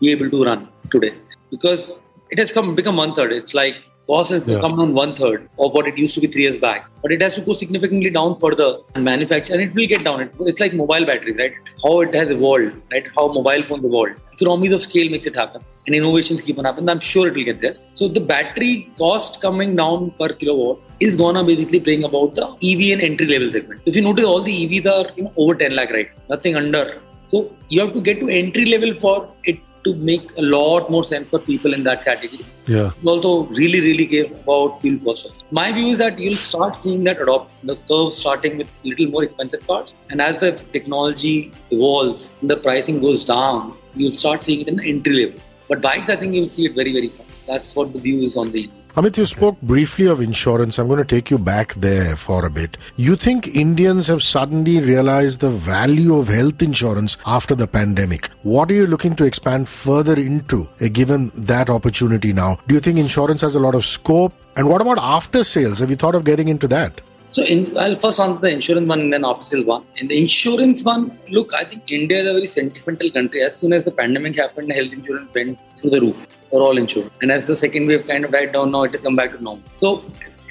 be 0.00 0.10
able 0.10 0.30
to 0.30 0.44
run 0.44 0.68
today 0.90 1.14
because 1.50 1.90
it 2.30 2.38
has 2.38 2.52
come 2.52 2.74
become 2.74 2.96
one 2.96 3.14
third. 3.14 3.32
It's 3.32 3.54
like 3.54 3.76
cost 4.06 4.30
has 4.30 4.42
yeah. 4.46 4.60
come 4.60 4.76
down 4.76 4.94
one 4.94 5.14
third 5.14 5.48
of 5.58 5.72
what 5.72 5.86
it 5.86 5.98
used 5.98 6.14
to 6.14 6.20
be 6.20 6.26
three 6.26 6.42
years 6.42 6.58
back. 6.58 6.88
But 7.02 7.12
it 7.12 7.22
has 7.22 7.34
to 7.34 7.40
go 7.40 7.54
significantly 7.54 8.10
down 8.10 8.38
further 8.38 8.78
and 8.94 9.04
manufacture, 9.04 9.54
and 9.54 9.62
it 9.62 9.74
will 9.74 9.86
get 9.86 10.04
down. 10.04 10.28
it's 10.40 10.60
like 10.60 10.74
mobile 10.74 11.06
batteries, 11.06 11.36
right? 11.36 11.54
How 11.84 12.00
it 12.00 12.14
has 12.14 12.28
evolved, 12.28 12.76
right? 12.92 13.06
How 13.16 13.26
mobile 13.32 13.62
phones 13.62 13.84
evolved. 13.84 14.20
Economies 14.32 14.72
of 14.72 14.82
scale 14.82 15.10
makes 15.10 15.26
it 15.26 15.36
happen, 15.36 15.62
and 15.86 15.94
innovations 15.94 16.42
keep 16.42 16.58
on 16.58 16.64
happening. 16.64 16.88
I'm 16.88 17.00
sure 17.00 17.28
it 17.28 17.34
will 17.34 17.44
get 17.44 17.60
there. 17.60 17.76
So 17.92 18.08
the 18.08 18.20
battery 18.20 18.90
cost 18.98 19.40
coming 19.40 19.76
down 19.76 20.10
per 20.12 20.28
kilowatt 20.28 20.80
is 21.00 21.16
gonna 21.16 21.42
basically 21.42 21.80
bring 21.80 22.04
about 22.04 22.34
the 22.34 22.46
EV 22.70 22.92
and 22.92 23.02
entry 23.02 23.26
level 23.26 23.50
segment. 23.50 23.80
If 23.86 23.96
you 23.96 24.02
notice, 24.02 24.26
all 24.26 24.42
the 24.42 24.52
EVs 24.52 24.86
are 24.86 25.10
you 25.16 25.24
know, 25.24 25.32
over 25.36 25.54
10 25.54 25.74
lakh, 25.74 25.90
right? 25.90 26.10
Nothing 26.28 26.56
under. 26.56 27.00
So 27.30 27.50
you 27.68 27.80
have 27.80 27.94
to 27.94 28.00
get 28.00 28.20
to 28.20 28.28
entry 28.28 28.66
level 28.66 28.94
for 29.00 29.32
it 29.44 29.58
to 29.84 29.94
make 29.94 30.30
a 30.36 30.42
lot 30.42 30.90
more 30.90 31.04
sense 31.04 31.30
for 31.30 31.38
people 31.38 31.72
in 31.72 31.82
that 31.84 32.04
category. 32.04 32.44
Yeah. 32.66 32.90
Also, 33.04 33.44
really, 33.44 33.80
really 33.80 34.06
care 34.06 34.26
about 34.26 34.80
fuel 34.82 34.98
cost. 35.04 35.32
My 35.50 35.72
view 35.72 35.86
is 35.92 35.98
that 35.98 36.18
you'll 36.18 36.34
start 36.34 36.82
seeing 36.82 37.04
that 37.04 37.20
adopt 37.20 37.50
the 37.66 37.76
curve 37.88 38.14
starting 38.14 38.58
with 38.58 38.80
little 38.84 39.06
more 39.06 39.24
expensive 39.24 39.66
cars, 39.66 39.94
and 40.10 40.20
as 40.20 40.40
the 40.40 40.52
technology 40.72 41.52
evolves, 41.70 42.30
the 42.42 42.56
pricing 42.56 43.00
goes 43.00 43.24
down, 43.24 43.74
you'll 43.94 44.12
start 44.12 44.44
seeing 44.44 44.60
it 44.60 44.68
in 44.68 44.76
the 44.76 44.84
entry 44.84 45.24
level. 45.24 45.40
But 45.68 45.80
bikes, 45.80 46.10
I 46.10 46.16
think 46.16 46.34
you'll 46.34 46.50
see 46.50 46.66
it 46.66 46.74
very, 46.74 46.92
very 46.92 47.08
fast. 47.08 47.46
That's 47.46 47.74
what 47.76 47.92
the 47.92 48.00
view 48.00 48.22
is 48.22 48.36
on 48.36 48.50
the 48.50 48.68
Amit, 48.96 49.16
you 49.16 49.24
spoke 49.24 49.60
briefly 49.62 50.06
of 50.06 50.20
insurance. 50.20 50.76
I'm 50.76 50.88
going 50.88 50.98
to 50.98 51.04
take 51.04 51.30
you 51.30 51.38
back 51.38 51.74
there 51.74 52.16
for 52.16 52.44
a 52.44 52.50
bit. 52.50 52.76
You 52.96 53.14
think 53.14 53.46
Indians 53.46 54.08
have 54.08 54.20
suddenly 54.20 54.80
realized 54.80 55.38
the 55.38 55.50
value 55.50 56.16
of 56.16 56.26
health 56.26 56.60
insurance 56.60 57.16
after 57.24 57.54
the 57.54 57.68
pandemic? 57.68 58.30
What 58.42 58.68
are 58.68 58.74
you 58.74 58.88
looking 58.88 59.14
to 59.14 59.24
expand 59.24 59.68
further 59.68 60.14
into, 60.14 60.66
uh, 60.80 60.88
given 60.88 61.30
that 61.36 61.70
opportunity 61.70 62.32
now? 62.32 62.58
Do 62.66 62.74
you 62.74 62.80
think 62.80 62.98
insurance 62.98 63.42
has 63.42 63.54
a 63.54 63.60
lot 63.60 63.76
of 63.76 63.86
scope? 63.86 64.32
And 64.56 64.68
what 64.68 64.80
about 64.80 64.98
after 64.98 65.44
sales? 65.44 65.78
Have 65.78 65.90
you 65.90 65.96
thought 65.96 66.16
of 66.16 66.24
getting 66.24 66.48
into 66.48 66.66
that? 66.66 67.00
So, 67.30 67.44
in, 67.44 67.78
I'll 67.78 67.94
first 67.94 68.18
answer 68.18 68.40
the 68.40 68.50
insurance 68.50 68.88
one 68.88 69.02
and 69.02 69.12
then 69.12 69.24
after 69.24 69.44
sales 69.44 69.66
one. 69.66 69.84
In 69.98 70.08
the 70.08 70.18
insurance 70.18 70.82
one, 70.82 71.16
look, 71.28 71.54
I 71.54 71.62
think 71.62 71.92
India 71.92 72.22
is 72.22 72.28
a 72.28 72.32
very 72.32 72.48
sentimental 72.48 73.08
country. 73.12 73.42
As 73.42 73.54
soon 73.54 73.72
as 73.72 73.84
the 73.84 73.92
pandemic 73.92 74.34
happened, 74.34 74.72
health 74.72 74.92
insurance 74.92 75.32
went 75.32 75.60
through 75.76 75.90
the 75.90 76.00
roof 76.00 76.26
for 76.50 76.60
all 76.62 76.76
insurance. 76.76 77.12
And 77.22 77.30
as 77.30 77.46
the 77.46 77.56
second 77.56 77.86
wave 77.86 78.06
kind 78.06 78.24
of 78.24 78.32
died 78.32 78.52
down, 78.52 78.70
now 78.70 78.82
it 78.82 78.92
has 78.92 79.00
come 79.00 79.16
back 79.16 79.32
to 79.32 79.42
normal. 79.42 79.64
So, 79.76 80.04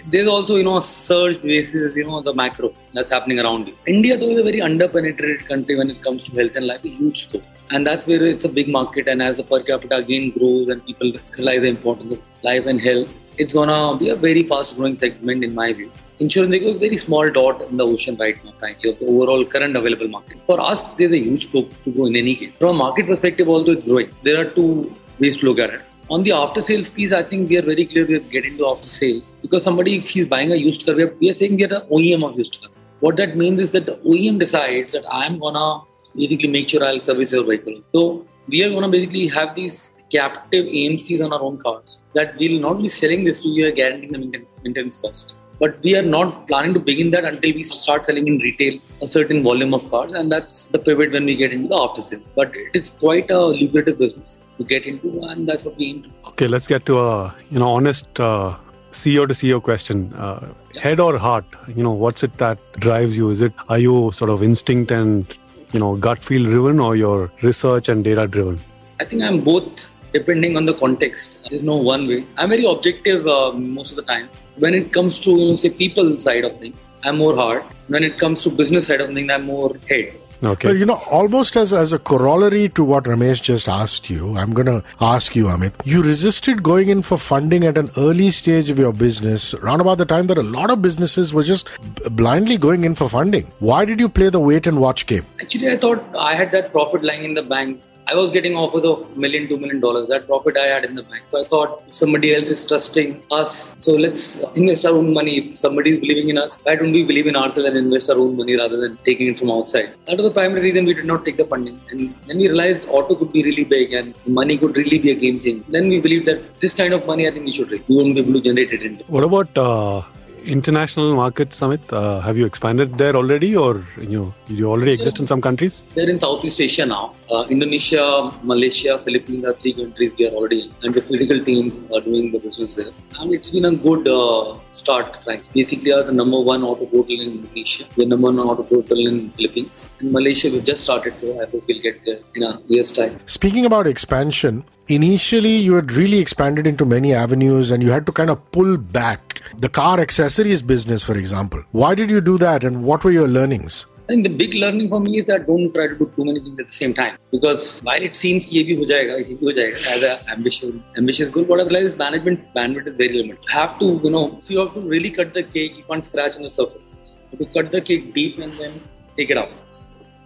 there's 0.08 0.28
also, 0.28 0.56
you 0.56 0.64
know, 0.64 0.78
a 0.78 0.84
surge 0.84 1.42
basis, 1.42 1.96
you 1.96 2.06
know, 2.06 2.22
the 2.22 2.34
macro 2.34 2.74
that's 2.94 3.12
happening 3.12 3.40
around 3.40 3.68
you. 3.68 3.76
India, 3.86 4.18
though, 4.18 4.30
is 4.30 4.40
a 4.40 4.44
very 4.44 4.60
underpenetrated 4.60 5.46
country 5.48 5.78
when 5.78 5.90
it 5.90 6.02
comes 6.02 6.26
to 6.30 6.36
health 6.36 6.56
and 6.56 6.68
life, 6.68 6.84
a 6.86 6.90
huge 6.90 7.24
scope. 7.28 7.44
And 7.72 7.86
that's 7.86 8.08
where 8.08 8.24
it's 8.24 8.46
a 8.46 8.50
big 8.50 8.70
market. 8.70 9.08
And 9.08 9.22
as 9.22 9.38
the 9.38 9.44
per 9.44 9.62
capita 9.62 9.98
again 9.98 10.32
grows 10.32 10.70
and 10.70 10.84
people 10.86 11.12
realize 11.38 11.62
the 11.62 11.68
importance 11.68 12.14
of 12.14 12.26
life 12.44 12.66
and 12.66 12.82
health, 12.82 13.14
it's 13.38 13.54
gonna 13.54 13.98
be 13.98 14.10
a 14.10 14.16
very 14.16 14.44
fast 14.44 14.78
growing 14.78 14.98
segment 14.98 15.44
in 15.44 15.54
my 15.54 15.72
view. 15.74 15.92
InsuranceDekho 16.20 16.70
is 16.72 16.76
a 16.76 16.80
very 16.80 16.98
small 16.98 17.30
dot 17.30 17.62
in 17.62 17.78
the 17.78 17.86
ocean 17.86 18.18
right 18.18 18.44
now, 18.44 18.52
frankly, 18.60 18.90
of 18.90 19.00
the 19.00 19.06
overall 19.06 19.46
current 19.46 19.78
available 19.78 20.08
market. 20.08 20.38
For 20.46 20.60
us, 20.60 20.90
there's 20.92 21.14
a 21.14 21.20
huge 21.20 21.48
scope 21.48 21.72
to 21.84 21.92
grow 21.92 22.08
in 22.08 22.16
any 22.16 22.36
case. 22.36 22.58
From 22.58 22.76
a 22.76 22.80
market 22.80 23.06
perspective, 23.06 23.48
although 23.48 23.74
it's 23.74 23.86
growing, 23.86 24.10
there 24.24 24.42
are 24.42 24.50
two 24.50 24.94
look 25.20 25.60
at 25.60 25.70
it. 25.70 25.82
On 26.10 26.24
the 26.24 26.32
after 26.32 26.62
sales 26.62 26.90
piece, 26.90 27.12
I 27.12 27.22
think 27.22 27.50
we 27.50 27.58
are 27.58 27.62
very 27.62 27.86
clear 27.86 28.06
we're 28.06 28.20
getting 28.20 28.58
to 28.58 28.68
after 28.68 28.88
sales 28.88 29.32
because 29.42 29.64
somebody, 29.64 29.98
if 29.98 30.10
he's 30.10 30.26
buying 30.26 30.52
a 30.52 30.56
used 30.56 30.86
car, 30.86 30.96
we 30.96 31.30
are 31.30 31.34
saying 31.34 31.56
we 31.58 31.66
are 31.66 31.68
the 31.68 31.86
OEM 31.92 32.28
of 32.28 32.38
used 32.38 32.62
car. 32.62 32.72
What 33.00 33.16
that 33.18 33.38
means 33.38 33.62
is 33.62 33.72
that 33.72 33.86
the 33.86 33.98
OEM 33.98 34.40
decides 34.40 34.94
that 34.94 35.06
I'm 35.12 35.40
gonna 35.40 35.84
basically 36.16 36.50
make 36.50 36.70
sure 36.70 36.84
I'll 36.84 37.06
service 37.06 37.32
your 37.32 37.44
vehicle. 37.44 37.82
So 37.92 38.26
we 38.48 38.64
are 38.64 38.70
gonna 38.70 38.90
basically 38.90 39.28
have 39.28 39.54
these 39.54 39.92
captive 40.12 40.66
AMCs 40.66 41.24
on 41.24 41.32
our 41.32 41.42
own 41.42 41.58
cars 41.60 41.98
that 42.14 42.36
we'll 42.40 42.60
not 42.60 42.82
be 42.82 42.90
selling 42.90 43.24
this 43.24 43.40
to 43.42 43.50
you, 43.50 43.68
are 43.68 43.72
guaranteeing 43.72 44.12
the 44.12 44.46
maintenance 44.64 44.96
cost. 44.96 45.36
But 45.60 45.82
we 45.84 45.96
are 45.98 46.02
not 46.02 46.48
planning 46.48 46.74
to 46.74 46.80
begin 46.80 47.12
that 47.12 47.26
until 47.26 47.54
we 47.54 47.64
start 47.64 48.06
selling 48.06 48.28
in 48.28 48.38
retail 48.38 48.80
a 49.02 49.08
certain 49.08 49.44
volume 49.44 49.74
of 49.74 49.90
cars, 49.90 50.14
and 50.14 50.32
that's 50.32 50.68
the 50.68 50.80
pivot 50.80 51.12
when 51.12 51.26
we 51.26 51.36
get 51.36 51.52
into 51.52 51.68
the 51.68 51.76
after 51.76 52.02
sale. 52.02 52.22
But 52.36 52.56
it 52.56 52.72
is 52.74 52.90
quite 52.92 53.30
a 53.30 53.40
lucrative 53.40 54.00
business 54.00 54.40
to 54.58 54.64
get 54.64 54.86
into, 54.86 55.22
and 55.24 55.48
that's 55.48 55.66
what 55.66 55.78
we 55.78 55.88
aim 55.88 56.04
to. 56.04 56.10
Okay, 56.30 56.48
let's 56.48 56.68
get 56.68 56.86
to 56.86 57.00
a 57.00 57.36
you 57.50 57.60
know 57.60 57.70
honest 57.76 58.20
uh, 58.20 58.56
CEO 58.92 59.28
to 59.28 59.34
CEO 59.34 59.62
question. 59.62 60.14
Uh, 60.14 60.48
head 60.80 61.00
or 61.00 61.18
heart? 61.18 61.46
You 61.68 61.84
know, 61.84 61.92
what's 61.92 62.24
it 62.24 62.38
that 62.38 62.60
drives 62.80 63.18
you? 63.18 63.30
Is 63.30 63.42
it 63.42 63.54
are 63.68 63.80
you 63.80 64.12
sort 64.14 64.30
of 64.30 64.42
instinct 64.42 64.92
and 64.92 65.38
you 65.74 65.80
know 65.80 65.96
gut 65.98 66.24
feel 66.24 66.44
driven, 66.44 66.80
or 66.80 66.96
your 66.96 67.32
research 67.42 67.90
and 67.90 68.04
data 68.04 68.28
driven? 68.28 68.60
I 69.02 69.06
think 69.06 69.24
I'm 69.24 69.42
both 69.42 69.86
depending 70.14 70.58
on 70.58 70.66
the 70.66 70.74
context. 70.74 71.40
There's 71.50 71.64
no 71.64 71.76
one 71.76 72.08
way. 72.08 72.26
I'm 72.38 72.50
very 72.50 72.66
objective 72.66 73.28
uh, 73.28 73.52
most 73.52 73.92
of 73.92 73.96
the 73.98 74.04
time. 74.04 74.30
When 74.58 74.74
it 74.74 74.92
comes 74.94 75.20
to 75.22 75.32
you 75.32 75.52
know, 75.52 75.56
say 75.58 75.70
people 75.70 76.20
side 76.20 76.44
of 76.44 76.60
things, 76.60 76.90
I'm 77.04 77.18
more 77.18 77.36
hard. 77.36 77.64
When 77.88 78.04
it 78.04 78.18
comes 78.18 78.44
to 78.44 78.50
business 78.50 78.88
side 78.88 79.02
of 79.02 79.14
things, 79.14 79.30
I'm 79.30 79.46
more 79.46 79.76
head. 79.90 80.14
Okay. 80.42 80.70
Well, 80.70 80.78
you 80.78 80.86
know, 80.86 81.02
almost 81.12 81.58
as, 81.58 81.74
as 81.74 81.92
a 81.92 82.00
corollary 82.00 82.70
to 82.70 82.84
what 82.84 83.04
Ramesh 83.04 83.42
just 83.42 83.68
asked 83.68 84.10
you, 84.10 84.38
I'm 84.38 84.54
going 84.54 84.68
to 84.68 84.84
ask 85.02 85.36
you, 85.36 85.46
Amit. 85.46 85.74
You 85.84 86.02
resisted 86.02 86.64
going 86.64 86.88
in 86.88 87.02
for 87.02 87.18
funding 87.18 87.66
at 87.66 87.78
an 87.78 87.90
early 87.98 88.32
stage 88.32 88.70
of 88.70 88.80
your 88.80 88.94
business, 88.94 89.54
around 89.54 89.82
about 89.82 89.98
the 89.98 90.06
time 90.06 90.28
that 90.28 90.38
a 90.38 90.44
lot 90.44 90.72
of 90.72 90.82
businesses 90.82 91.34
were 91.34 91.44
just 91.44 91.68
b- 91.96 92.10
blindly 92.12 92.56
going 92.56 92.86
in 92.86 92.96
for 92.96 93.10
funding. 93.10 93.52
Why 93.60 93.84
did 93.84 94.00
you 94.00 94.08
play 94.08 94.30
the 94.30 94.40
wait 94.40 94.66
and 94.66 94.80
watch 94.80 95.08
game? 95.08 95.26
Actually, 95.42 95.72
I 95.72 95.78
thought 95.78 96.06
I 96.18 96.36
had 96.36 96.52
that 96.52 96.72
profit 96.72 97.04
lying 97.04 97.26
in 97.26 97.34
the 97.34 97.44
bank. 97.44 97.82
I 98.12 98.16
was 98.16 98.32
getting 98.32 98.56
offers 98.56 98.86
of 98.92 99.00
million, 99.24 99.48
two 99.48 99.58
million 99.64 99.80
dollars. 99.80 100.08
That 100.12 100.26
profit 100.26 100.58
I 100.58 100.66
had 100.74 100.84
in 100.86 100.96
the 100.96 101.04
bank. 101.04 101.28
So 101.28 101.40
I 101.42 101.44
thought 101.44 101.84
if 101.88 101.94
somebody 101.94 102.36
else 102.36 102.50
is 102.50 102.66
trusting 102.66 103.22
us, 103.30 103.72
so 103.80 103.92
let's 103.92 104.24
invest 104.56 104.86
our 104.88 104.96
own 105.00 105.14
money. 105.14 105.34
If 105.42 105.60
somebody 105.60 105.92
is 105.94 106.00
believing 106.00 106.30
in 106.30 106.40
us, 106.40 106.58
why 106.64 106.76
don't 106.76 106.92
we 106.92 107.04
believe 107.04 107.28
in 107.28 107.36
ourselves 107.36 107.70
and 107.70 107.78
invest 107.78 108.10
our 108.10 108.18
own 108.18 108.36
money 108.36 108.56
rather 108.56 108.78
than 108.78 108.98
taking 109.06 109.28
it 109.28 109.38
from 109.38 109.52
outside? 109.52 109.94
That 110.08 110.18
was 110.18 110.26
the 110.28 110.34
primary 110.40 110.62
reason 110.62 110.86
we 110.86 110.96
did 110.96 111.06
not 111.06 111.24
take 111.24 111.38
the 111.38 111.46
funding. 111.46 111.80
And 111.92 112.16
then 112.26 112.38
we 112.38 112.48
realized 112.48 112.88
auto 112.90 113.16
could 113.16 113.32
be 113.32 113.44
really 113.44 113.64
big 113.64 113.94
and 113.94 114.16
money 114.26 114.58
could 114.58 114.76
really 114.76 114.98
be 114.98 115.12
a 115.12 115.16
game 115.16 115.40
changer. 115.40 115.66
Then 115.70 115.88
we 115.88 116.00
believed 116.00 116.26
that 116.30 116.60
this 116.60 116.74
kind 116.74 116.94
of 116.96 117.06
money, 117.06 117.28
I 117.28 117.32
think 117.32 117.46
we 117.46 117.52
should 117.52 117.70
raise. 117.70 117.88
We 117.88 117.96
won't 117.98 118.16
be 118.16 118.22
able 118.22 118.34
to 118.34 118.42
generate 118.42 118.74
it 118.74 118.82
in. 118.82 118.96
What 119.08 119.24
about 119.24 119.56
uh, 119.56 120.02
international 120.50 121.16
market 121.16 121.50
Amit? 121.52 121.82
Uh, 121.94 122.20
have 122.20 122.38
you 122.38 122.46
expanded 122.46 122.98
there 122.98 123.16
already, 123.16 123.56
or 123.56 123.84
you 124.00 124.20
know, 124.20 124.34
you 124.48 124.70
already 124.70 124.92
exist 124.92 125.20
in 125.20 125.28
some 125.28 125.42
countries? 125.42 125.82
They're 125.96 126.10
in 126.10 126.20
Southeast 126.20 126.60
Asia 126.62 126.86
now. 126.86 127.16
Uh, 127.32 127.46
Indonesia, 127.50 128.32
Malaysia, 128.44 128.98
Philippines 129.00 129.46
are 129.46 129.54
three 129.54 129.74
countries 129.74 130.12
we 130.18 130.28
are 130.28 130.32
already 130.32 130.62
in, 130.64 130.72
and 130.84 130.94
the 130.94 131.02
physical 131.02 131.44
teams 131.44 131.74
are 131.94 132.02
doing 132.02 132.32
the 132.32 132.40
business 132.40 132.76
there. 132.76 132.92
And 133.20 133.34
it's 133.34 133.50
been 133.50 133.66
a 133.66 133.76
good 133.76 134.08
uh, 134.08 134.58
start. 134.72 135.20
Right? 135.28 135.44
Basically, 135.54 135.94
are 135.94 136.04
the 136.04 136.12
number 136.12 136.40
one 136.40 136.64
auto 136.64 136.86
portal 136.86 137.22
in 137.22 137.32
Indonesia, 137.38 137.86
the 137.96 138.06
number 138.06 138.28
one 138.32 138.40
auto 138.40 138.64
portal 138.64 139.08
in 139.08 139.30
Philippines, 139.32 139.90
in 140.02 140.12
Malaysia. 140.12 140.50
We've 140.50 140.66
just 140.66 140.84
started, 140.84 141.14
so 141.22 141.40
I 141.42 141.46
hope 141.46 141.64
we'll 141.68 141.82
get 141.82 142.04
there 142.06 142.20
in 142.36 142.44
a 142.44 142.62
year's 142.68 142.92
time. 142.92 143.20
Speaking 143.28 143.66
about 143.66 143.88
expansion, 143.88 144.66
initially 144.88 145.56
you 145.58 145.76
had 145.76 145.94
really 145.94 146.20
expanded 146.20 146.66
into 146.66 146.86
many 146.86 147.14
avenues 147.14 147.70
and 147.70 147.84
you 147.84 147.92
had 147.92 148.06
to 148.08 148.12
kind 148.12 148.30
of 148.30 148.52
pull 148.52 148.78
back 148.78 149.29
the 149.59 149.69
car 149.69 150.01
accessories 150.01 150.63
business, 150.63 151.03
for 151.03 151.17
example. 151.17 151.63
Why 151.73 151.95
did 151.95 152.11
you 152.11 152.21
do 152.21 152.39
that 152.39 152.65
and 152.65 152.85
what 152.85 153.05
were 153.05 153.13
your 153.13 153.29
learnings? 153.29 153.87
I 154.05 154.09
think 154.09 154.25
the 154.25 154.35
big 154.35 154.53
learning 154.53 154.91
for 154.91 155.01
me 155.01 155.19
is 155.21 155.27
that 155.27 155.47
don't 155.47 155.73
try 155.73 155.87
to 155.87 155.95
do 155.95 156.11
too 156.15 156.25
many 156.27 156.39
things 156.39 156.59
at 156.59 156.67
the 156.67 156.73
same 156.73 156.93
time. 156.93 157.17
Because 157.31 157.81
while 157.81 158.03
it 158.03 158.17
seems 158.17 158.47
कि 158.47 158.59
ये 158.59 158.65
भी 158.65 158.75
हो 158.77 158.85
जाएगा, 158.91 159.17
ये 159.17 159.35
भी 159.35 159.47
हो 159.47 159.53
जाएगा, 159.59 159.79
as 159.93 160.03
an 160.03 160.19
ambitious, 160.35 160.75
ambitious 160.99 161.31
goal, 161.31 161.45
what 161.45 161.61
I 161.61 161.65
realized 161.65 161.87
is 161.87 161.97
management 161.97 162.43
bandwidth 162.55 162.87
is 162.87 162.97
very 162.97 163.15
limited. 163.15 163.39
You 163.49 163.59
have 163.59 163.79
to, 163.79 163.87
you 164.05 164.11
know, 164.11 164.39
if 164.43 164.51
you 164.51 164.59
have 164.59 164.75
to 164.75 164.81
really 164.81 165.11
cut 165.11 165.33
the 165.33 165.43
cake, 165.43 165.79
you 165.79 165.85
can't 165.85 166.05
scratch 166.05 166.37
on 166.37 166.43
the 166.43 166.51
surface. 166.51 166.93
You 167.33 167.39
have 167.39 167.47
to 167.47 167.55
cut 167.55 167.73
the 167.73 167.81
cake 167.81 168.13
deep 168.13 168.39
and 168.39 168.53
then 168.59 168.79
take 169.17 169.31
it 169.31 169.39
out. 169.39 169.53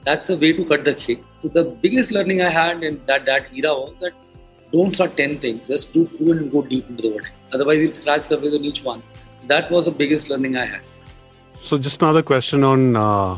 That's 0.05 0.27
the 0.27 0.37
way 0.37 0.53
to 0.55 0.65
cut 0.65 0.85
the 0.85 0.95
cake. 0.95 1.23
So 1.39 1.47
the 1.47 1.65
biggest 1.87 2.11
learning 2.11 2.43
I 2.43 2.51
had 2.51 2.83
in 2.83 3.01
that 3.07 3.27
that 3.27 3.55
era 3.55 3.75
was 3.75 3.95
that 4.01 4.13
don't 4.73 4.93
start 4.93 5.17
10 5.17 5.39
things, 5.39 5.69
just 5.69 5.93
do 5.93 6.07
two 6.19 6.33
and 6.33 6.51
go 6.51 6.63
deep 6.63 6.91
into 6.91 7.03
the 7.03 7.11
water. 7.11 7.31
Otherwise, 7.54 7.80
you'll 7.80 7.94
scratch 7.94 8.24
surface 8.24 8.54
on 8.54 8.66
each 8.66 8.84
one. 8.84 9.02
That 9.48 9.70
was 9.70 9.86
the 9.86 9.92
biggest 9.92 10.30
learning 10.30 10.58
I 10.58 10.66
had. 10.66 10.82
So, 11.52 11.78
just 11.78 12.02
another 12.02 12.24
question 12.24 12.64
on 12.64 12.96
uh, 12.96 13.38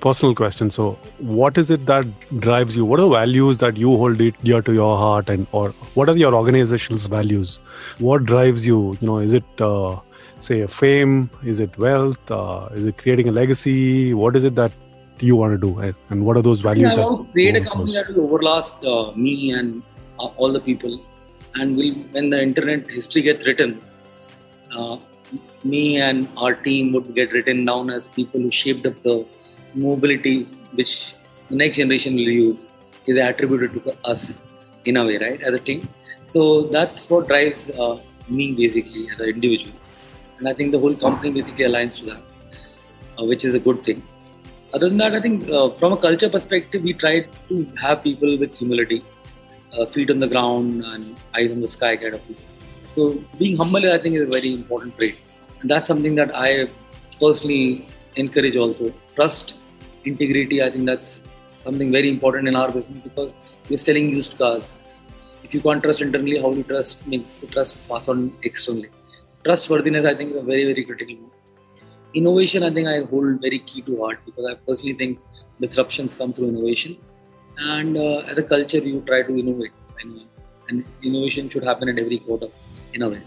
personal 0.00 0.34
question. 0.34 0.70
So, 0.70 0.98
what 1.18 1.58
is 1.58 1.70
it 1.70 1.86
that 1.86 2.06
drives 2.40 2.76
you? 2.76 2.84
What 2.84 3.00
are 3.00 3.04
the 3.04 3.10
values 3.10 3.58
that 3.58 3.76
you 3.76 3.96
hold 3.96 4.18
dear 4.18 4.62
to 4.62 4.72
your 4.72 4.96
heart, 4.96 5.28
and 5.28 5.46
or 5.52 5.70
what 5.94 6.08
are 6.08 6.16
your 6.16 6.34
organization's 6.34 7.06
values? 7.06 7.58
What 7.98 8.24
drives 8.24 8.66
you? 8.66 8.96
You 9.00 9.06
know, 9.06 9.18
is 9.18 9.32
it 9.32 9.60
uh, 9.60 9.98
say 10.38 10.66
fame? 10.66 11.30
Is 11.44 11.60
it 11.60 11.76
wealth? 11.78 12.30
Uh, 12.30 12.68
is 12.72 12.86
it 12.86 12.98
creating 12.98 13.28
a 13.28 13.32
legacy? 13.32 14.14
What 14.14 14.36
is 14.36 14.44
it 14.44 14.54
that 14.54 14.72
you 15.20 15.36
want 15.36 15.52
to 15.54 15.58
do, 15.58 15.78
and, 15.80 15.94
and 16.10 16.24
what 16.24 16.36
are 16.36 16.42
those 16.42 16.60
values? 16.60 16.92
I 16.92 16.96
that 16.96 17.10
want 17.10 17.26
to 17.26 17.32
create 17.32 17.56
a 17.56 17.64
company 17.64 17.92
that 17.94 18.14
will 18.14 18.24
overlast 18.24 18.84
uh, 18.84 19.12
me 19.12 19.52
and 19.52 19.82
uh, 20.20 20.26
all 20.36 20.52
the 20.52 20.60
people. 20.60 21.00
And 21.58 21.76
will, 21.76 21.94
when 22.14 22.30
the 22.30 22.40
internet 22.42 22.88
history 22.90 23.22
gets 23.22 23.46
written, 23.46 23.80
uh, 24.76 24.98
me 25.64 25.98
and 25.98 26.28
our 26.36 26.54
team 26.54 26.92
would 26.92 27.14
get 27.14 27.32
written 27.32 27.64
down 27.64 27.90
as 27.90 28.08
people 28.08 28.40
who 28.40 28.50
shaped 28.50 28.86
up 28.86 29.02
the 29.02 29.26
mobility 29.74 30.44
which 30.72 31.14
the 31.48 31.56
next 31.56 31.76
generation 31.76 32.14
will 32.14 32.34
use 32.46 32.68
is 33.06 33.18
attributed 33.18 33.72
to 33.84 33.96
us 34.04 34.36
in 34.84 34.96
a 34.96 35.04
way, 35.04 35.16
right, 35.18 35.40
as 35.42 35.54
a 35.54 35.58
team. 35.58 35.88
So 36.28 36.64
that's 36.64 37.08
what 37.10 37.28
drives 37.28 37.70
uh, 37.70 37.98
me 38.28 38.52
basically 38.52 39.08
as 39.10 39.20
an 39.20 39.28
individual. 39.28 39.74
And 40.38 40.48
I 40.48 40.54
think 40.54 40.72
the 40.72 40.78
whole 40.78 40.94
company 40.94 41.30
basically 41.40 41.64
aligns 41.64 41.98
to 42.00 42.06
that, 42.06 42.22
uh, 43.18 43.24
which 43.24 43.44
is 43.44 43.54
a 43.54 43.58
good 43.58 43.82
thing. 43.82 44.02
Other 44.74 44.88
than 44.88 44.98
that, 44.98 45.14
I 45.14 45.20
think 45.20 45.48
uh, 45.48 45.70
from 45.70 45.92
a 45.94 45.96
culture 45.96 46.28
perspective, 46.28 46.82
we 46.82 46.92
try 46.92 47.26
to 47.48 47.72
have 47.80 48.02
people 48.02 48.36
with 48.36 48.54
humility, 48.54 49.02
uh, 49.78 49.86
feet 49.86 50.10
on 50.10 50.18
the 50.18 50.28
ground 50.28 50.84
and 50.84 51.16
eyes 51.34 51.50
on 51.50 51.60
the 51.60 51.68
sky 51.68 51.96
kind 51.96 52.14
of 52.14 52.26
people. 52.26 52.44
So 52.88 53.22
being 53.38 53.56
humble, 53.56 53.92
I 53.92 53.98
think, 53.98 54.16
is 54.16 54.22
a 54.22 54.30
very 54.30 54.54
important 54.54 54.96
trait. 54.96 55.16
And 55.60 55.70
that's 55.70 55.86
something 55.86 56.14
that 56.14 56.34
I 56.34 56.68
personally 57.20 57.86
encourage 58.16 58.56
also. 58.56 58.92
Trust, 59.14 59.54
integrity, 60.04 60.62
I 60.62 60.70
think 60.70 60.86
that's 60.86 61.22
something 61.58 61.90
very 61.92 62.08
important 62.08 62.48
in 62.48 62.56
our 62.56 62.70
business 62.70 63.02
because 63.02 63.32
we're 63.68 63.78
selling 63.78 64.10
used 64.10 64.38
cars. 64.38 64.76
If 65.42 65.54
you 65.54 65.60
can't 65.60 65.82
trust 65.82 66.00
internally, 66.00 66.40
how 66.40 66.50
do 66.50 66.58
you 66.58 66.64
trust 66.64 67.06
make 67.06 67.24
the 67.40 67.46
trust 67.46 67.88
pass 67.88 68.08
on 68.08 68.32
externally? 68.42 68.90
Trustworthiness, 69.44 70.06
I 70.06 70.14
think, 70.14 70.32
is 70.32 70.38
a 70.38 70.42
very, 70.42 70.64
very 70.64 70.84
critical. 70.84 71.16
Innovation, 72.14 72.62
I 72.62 72.72
think 72.72 72.88
I 72.88 73.02
hold 73.02 73.40
very 73.40 73.58
key 73.60 73.82
to 73.82 74.00
heart 74.02 74.18
because 74.24 74.46
I 74.50 74.54
personally 74.54 74.94
think 74.94 75.18
disruptions 75.60 76.14
come 76.14 76.32
through 76.32 76.48
innovation. 76.48 76.96
And 77.58 77.96
uh, 77.96 78.18
as 78.30 78.38
a 78.38 78.42
culture, 78.42 78.78
you 78.78 79.00
try 79.06 79.22
to 79.22 79.38
innovate. 79.38 79.72
And, 80.00 80.26
and 80.68 80.84
innovation 81.02 81.48
should 81.48 81.64
happen 81.64 81.88
at 81.88 81.98
every 81.98 82.18
quarter 82.18 82.48
in 82.92 83.02
a 83.02 83.08
way. 83.08 83.22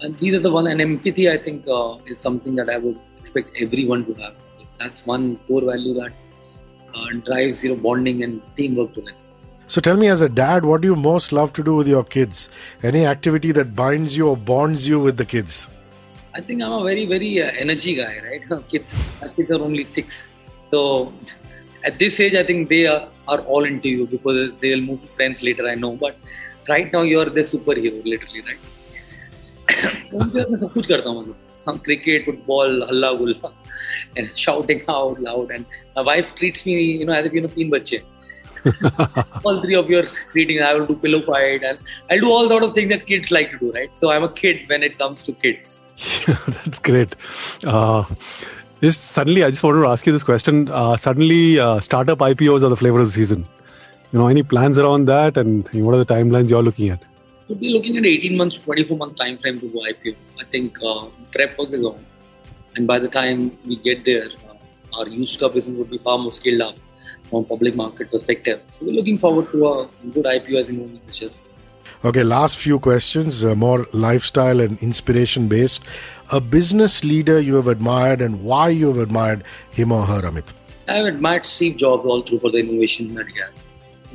And 0.00 0.18
these 0.18 0.34
are 0.34 0.38
the 0.38 0.50
one, 0.50 0.68
and 0.68 0.80
empathy, 0.80 1.28
I 1.28 1.36
think, 1.36 1.66
uh, 1.66 1.96
is 2.06 2.20
something 2.20 2.54
that 2.54 2.70
I 2.70 2.78
would 2.78 2.98
expect 3.18 3.50
everyone 3.56 4.04
to 4.06 4.14
have. 4.22 4.34
That's 4.78 5.04
one 5.04 5.36
core 5.48 5.62
value 5.62 5.94
that 5.94 6.12
uh, 6.94 7.06
drives 7.24 7.64
you 7.64 7.70
know, 7.70 7.76
bonding 7.76 8.22
and 8.22 8.40
teamwork 8.56 8.94
together. 8.94 9.16
So 9.66 9.80
tell 9.80 9.96
me, 9.96 10.06
as 10.06 10.22
a 10.22 10.28
dad, 10.28 10.64
what 10.64 10.80
do 10.80 10.88
you 10.88 10.96
most 10.96 11.32
love 11.32 11.52
to 11.54 11.62
do 11.62 11.74
with 11.74 11.88
your 11.88 12.04
kids? 12.04 12.48
Any 12.82 13.04
activity 13.04 13.52
that 13.52 13.74
binds 13.74 14.16
you 14.16 14.28
or 14.28 14.36
bonds 14.36 14.86
you 14.86 15.00
with 15.00 15.16
the 15.16 15.26
kids? 15.26 15.68
I 16.32 16.40
think 16.40 16.62
I'm 16.62 16.72
a 16.72 16.84
very, 16.84 17.04
very 17.04 17.42
uh, 17.42 17.50
energy 17.58 17.96
guy, 17.96 18.16
right? 18.24 18.68
kids, 18.68 19.20
my 19.20 19.28
kids 19.28 19.50
are 19.50 19.60
only 19.60 19.84
six. 19.84 20.28
So 20.70 21.12
at 21.83 21.99
this 21.99 22.19
age, 22.19 22.35
I 22.35 22.43
think 22.43 22.69
they 22.69 22.85
are, 22.87 23.07
are 23.27 23.41
all 23.41 23.65
into 23.65 23.89
you 23.89 24.07
because 24.07 24.51
they'll 24.61 24.81
move 24.81 25.01
to 25.01 25.07
friends 25.13 25.43
later, 25.43 25.67
I 25.67 25.75
know. 25.75 25.95
But 25.95 26.17
right 26.69 26.91
now, 26.91 27.01
you're 27.01 27.25
the 27.25 27.41
superhero, 27.41 28.03
literally, 28.05 28.41
right? 28.41 28.69
उनके 30.13 30.39
साथ 30.39 30.49
मैं 30.51 30.57
सब 30.59 30.73
कुछ 30.73 30.87
करता 30.87 31.09
हूँ 31.09 31.21
मतलब 31.21 31.67
हम 31.67 31.77
cricket 31.85 32.25
football 32.25 32.83
हल्ला 32.89 33.11
गुल्ला 33.19 33.51
and 34.19 34.29
shouting 34.41 34.81
out 34.93 35.19
loud 35.25 35.51
and 35.55 35.65
my 35.95 36.01
wife 36.07 36.33
treats 36.39 36.65
me 36.65 36.73
you 36.81 37.05
know 37.09 37.13
as 37.13 37.29
if 37.29 37.37
you 37.37 37.41
know 37.45 37.53
तीन 37.55 37.69
बच्चे 37.69 38.01
all 39.45 39.61
three 39.61 39.75
of 39.75 39.89
your 39.89 40.03
greetings. 40.31 40.61
I 40.61 40.73
will 40.73 40.85
do 40.85 40.95
pillow 40.95 41.21
fight 41.21 41.63
and 41.63 41.77
I'll 42.09 42.19
do 42.19 42.31
all 42.31 42.47
sort 42.47 42.63
of 42.63 42.73
things 42.73 42.89
that 42.91 43.05
kids 43.05 43.31
like 43.31 43.51
to 43.51 43.57
do, 43.57 43.71
right? 43.71 43.97
So 43.97 44.11
I'm 44.11 44.23
a 44.23 44.31
kid 44.31 44.61
when 44.67 44.83
it 44.83 44.97
comes 44.97 45.23
to 45.23 45.33
kids. 45.33 45.77
That's 46.25 46.79
great. 46.79 47.15
Uh, 47.65 48.03
just 48.80 49.10
suddenly, 49.10 49.44
I 49.44 49.50
just 49.50 49.64
wanted 49.64 49.82
to 49.82 49.88
ask 49.88 50.06
you 50.06 50.12
this 50.12 50.24
question. 50.24 50.68
Uh, 50.68 50.96
suddenly, 50.96 51.58
uh, 51.58 51.80
startup 51.80 52.18
IPOs 52.18 52.62
are 52.62 52.68
the 52.68 52.76
flavor 52.76 53.00
of 53.00 53.06
the 53.06 53.12
season. 53.12 53.46
You 54.12 54.18
know, 54.18 54.28
any 54.28 54.42
plans 54.42 54.78
around 54.78 55.06
that, 55.06 55.36
and 55.36 55.68
what 55.72 55.94
are 55.94 56.02
the 56.04 56.14
timelines 56.14 56.48
you're 56.48 56.62
looking 56.62 56.88
at? 56.90 57.02
We'll 57.48 57.58
be 57.58 57.70
looking 57.70 57.96
at 57.96 58.06
18 58.06 58.36
months, 58.36 58.58
24 58.60 58.96
month 58.96 59.16
time 59.16 59.38
frame 59.38 59.58
to 59.60 59.68
go 59.68 59.80
IPO. 59.80 60.14
I 60.40 60.44
think 60.44 60.78
uh, 60.82 61.06
prep 61.32 61.58
work 61.58 61.70
is 61.70 61.84
on, 61.84 62.04
and 62.76 62.86
by 62.86 62.98
the 62.98 63.08
time 63.08 63.56
we 63.66 63.76
get 63.76 64.04
there, 64.04 64.28
uh, 64.48 64.98
our 64.98 65.08
used 65.08 65.38
car 65.40 65.50
business 65.50 65.76
would 65.76 65.90
be 65.90 65.98
far 65.98 66.18
more 66.18 66.32
scaled 66.32 66.60
up 66.60 66.76
from 67.24 67.44
public 67.44 67.74
market 67.74 68.10
perspective. 68.10 68.60
So 68.70 68.86
we're 68.86 68.92
looking 68.92 69.18
forward 69.18 69.50
to 69.52 69.66
a 69.66 69.88
good 70.12 70.24
IPO 70.24 70.62
as 70.62 70.66
we 70.68 70.76
move 70.76 71.06
this 71.06 71.20
year. 71.20 71.30
Okay, 72.04 72.22
last 72.22 72.58
few 72.58 72.78
questions, 72.78 73.44
uh, 73.44 73.56
more 73.56 73.84
lifestyle 73.92 74.60
and 74.60 74.80
inspiration 74.80 75.48
based. 75.48 75.82
A 76.32 76.40
business 76.40 77.02
leader 77.02 77.40
you 77.40 77.56
have 77.56 77.66
admired 77.66 78.20
and 78.20 78.44
why 78.44 78.68
you 78.68 78.86
have 78.86 78.98
admired 78.98 79.42
him 79.72 79.90
or 79.90 80.04
her, 80.04 80.22
Amit? 80.22 80.52
I've 80.86 81.06
admired 81.06 81.44
Steve 81.44 81.76
Jobs 81.76 82.06
all 82.06 82.22
through 82.22 82.38
for 82.38 82.52
the 82.52 82.58
innovation 82.58 83.14
that 83.14 83.26
he 83.26 83.40
had. 83.40 83.50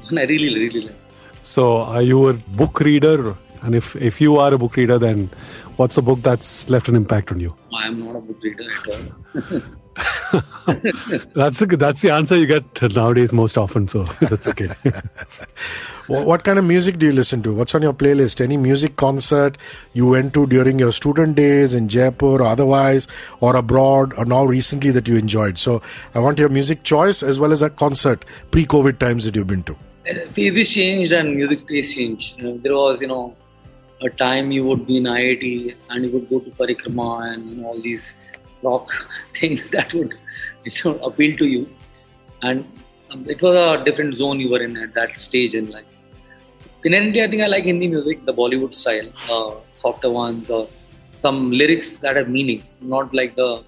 And 0.08 0.17
I 0.17 0.24
really, 0.24 0.54
really 0.54 0.82
like. 0.86 0.96
So, 1.41 1.82
are 1.82 2.02
you 2.02 2.30
a 2.30 2.34
book 2.34 2.80
reader? 2.80 3.36
And 3.62 3.76
if, 3.76 3.98
if 3.98 4.22
you 4.22 4.38
are 4.38 4.54
a 4.54 4.58
book 4.58 4.78
reader, 4.78 4.98
then 4.98 5.30
what's 5.76 5.98
a 5.98 6.02
book 6.02 6.22
that's 6.22 6.69
left 6.69 6.88
an 6.88 6.96
impact 6.96 7.34
on 7.34 7.41
you? 7.41 7.54
I 7.74 7.88
am 7.88 8.00
not 8.00 8.15
a 8.15 8.22
book 8.22 8.41
reader 8.41 8.63
at 8.63 9.52
all. 9.52 9.62
that's 11.36 11.62
a, 11.62 11.66
that's 11.66 12.02
the 12.02 12.10
answer 12.12 12.38
you 12.38 12.46
get 12.46 12.82
nowadays 12.96 13.34
most 13.34 13.58
often. 13.58 13.88
So 13.88 14.04
that's 14.22 14.48
okay. 14.48 14.70
what, 16.08 16.26
what 16.26 16.44
kind 16.44 16.58
of 16.58 16.66
music 16.66 16.98
do 16.98 17.06
you 17.06 17.12
listen 17.12 17.44
to? 17.44 17.54
What's 17.54 17.76
on 17.76 17.82
your 17.82 17.94
playlist? 17.94 18.42
Any 18.42 18.58
music 18.58 18.96
concert 18.96 19.58
you 19.94 20.08
went 20.08 20.34
to 20.34 20.48
during 20.48 20.80
your 20.80 20.92
student 20.92 21.36
days 21.36 21.74
in 21.74 21.90
Jaipur 21.90 22.42
or 22.42 22.44
otherwise, 22.44 23.08
or 23.40 23.56
abroad, 23.56 24.14
or 24.18 24.26
now 24.26 24.44
recently 24.44 24.92
that 24.92 25.08
you 25.08 25.16
enjoyed? 25.16 25.58
So 25.58 25.82
I 26.16 26.20
want 26.20 26.40
your 26.40 26.50
music 26.50 26.84
choice 26.84 27.22
as 27.22 27.40
well 27.40 27.52
as 27.52 27.62
a 27.62 27.70
concert 27.70 28.26
pre-COVID 28.52 29.00
times 29.00 29.26
that 29.26 29.36
you've 29.36 29.48
been 29.48 29.64
to. 29.64 29.76
Uh, 30.10 30.28
Phases 30.32 30.70
changed 30.70 31.12
and 31.14 31.36
music 31.36 31.68
taste 31.68 31.96
changed. 31.96 32.38
You 32.38 32.44
know, 32.44 32.58
there 32.58 32.74
was, 32.74 33.00
you 33.00 33.08
know, 33.08 33.36
a 34.02 34.10
time 34.10 34.52
you 34.52 34.66
would 34.66 34.86
be 34.86 34.98
in 34.98 35.04
IIT 35.04 35.76
and 35.90 36.06
you 36.06 36.12
would 36.12 36.30
go 36.30 36.40
to 36.40 36.50
Parikrama 36.52 37.34
and 37.34 37.50
you 37.50 37.56
know, 37.58 37.68
all 37.68 37.80
these 37.80 38.14
rock 38.63 38.89
thing 39.39 39.60
that 39.71 39.93
would 39.93 40.13
you 40.63 40.71
know, 40.86 40.97
appeal 40.99 41.38
to 41.38 41.45
you. 41.45 41.67
And 42.41 42.65
um, 43.12 43.26
it 43.30 43.41
was 43.41 43.56
a 43.56 43.84
different 43.84 44.15
zone 44.15 44.39
you 44.39 44.49
were 44.49 44.63
in 44.63 44.78
at 44.78 44.93
that 44.93 45.17
stage 45.17 45.56
in 45.56 45.69
life. 45.69 45.86
Inherently, 46.86 47.23
I 47.23 47.28
think 47.28 47.41
I 47.41 47.47
like 47.47 47.63
Hindi 47.63 47.88
music, 47.88 48.26
the 48.26 48.34
Bollywood 48.34 48.76
style, 48.76 49.10
uh, 49.32 49.56
softer 49.73 50.10
ones, 50.10 50.49
or 50.49 50.67
some 51.19 51.52
lyrics 51.52 51.99
that 51.99 52.17
have 52.17 52.28
meanings, 52.28 52.78
not 52.82 53.13
like 53.13 53.36
the 53.36 53.63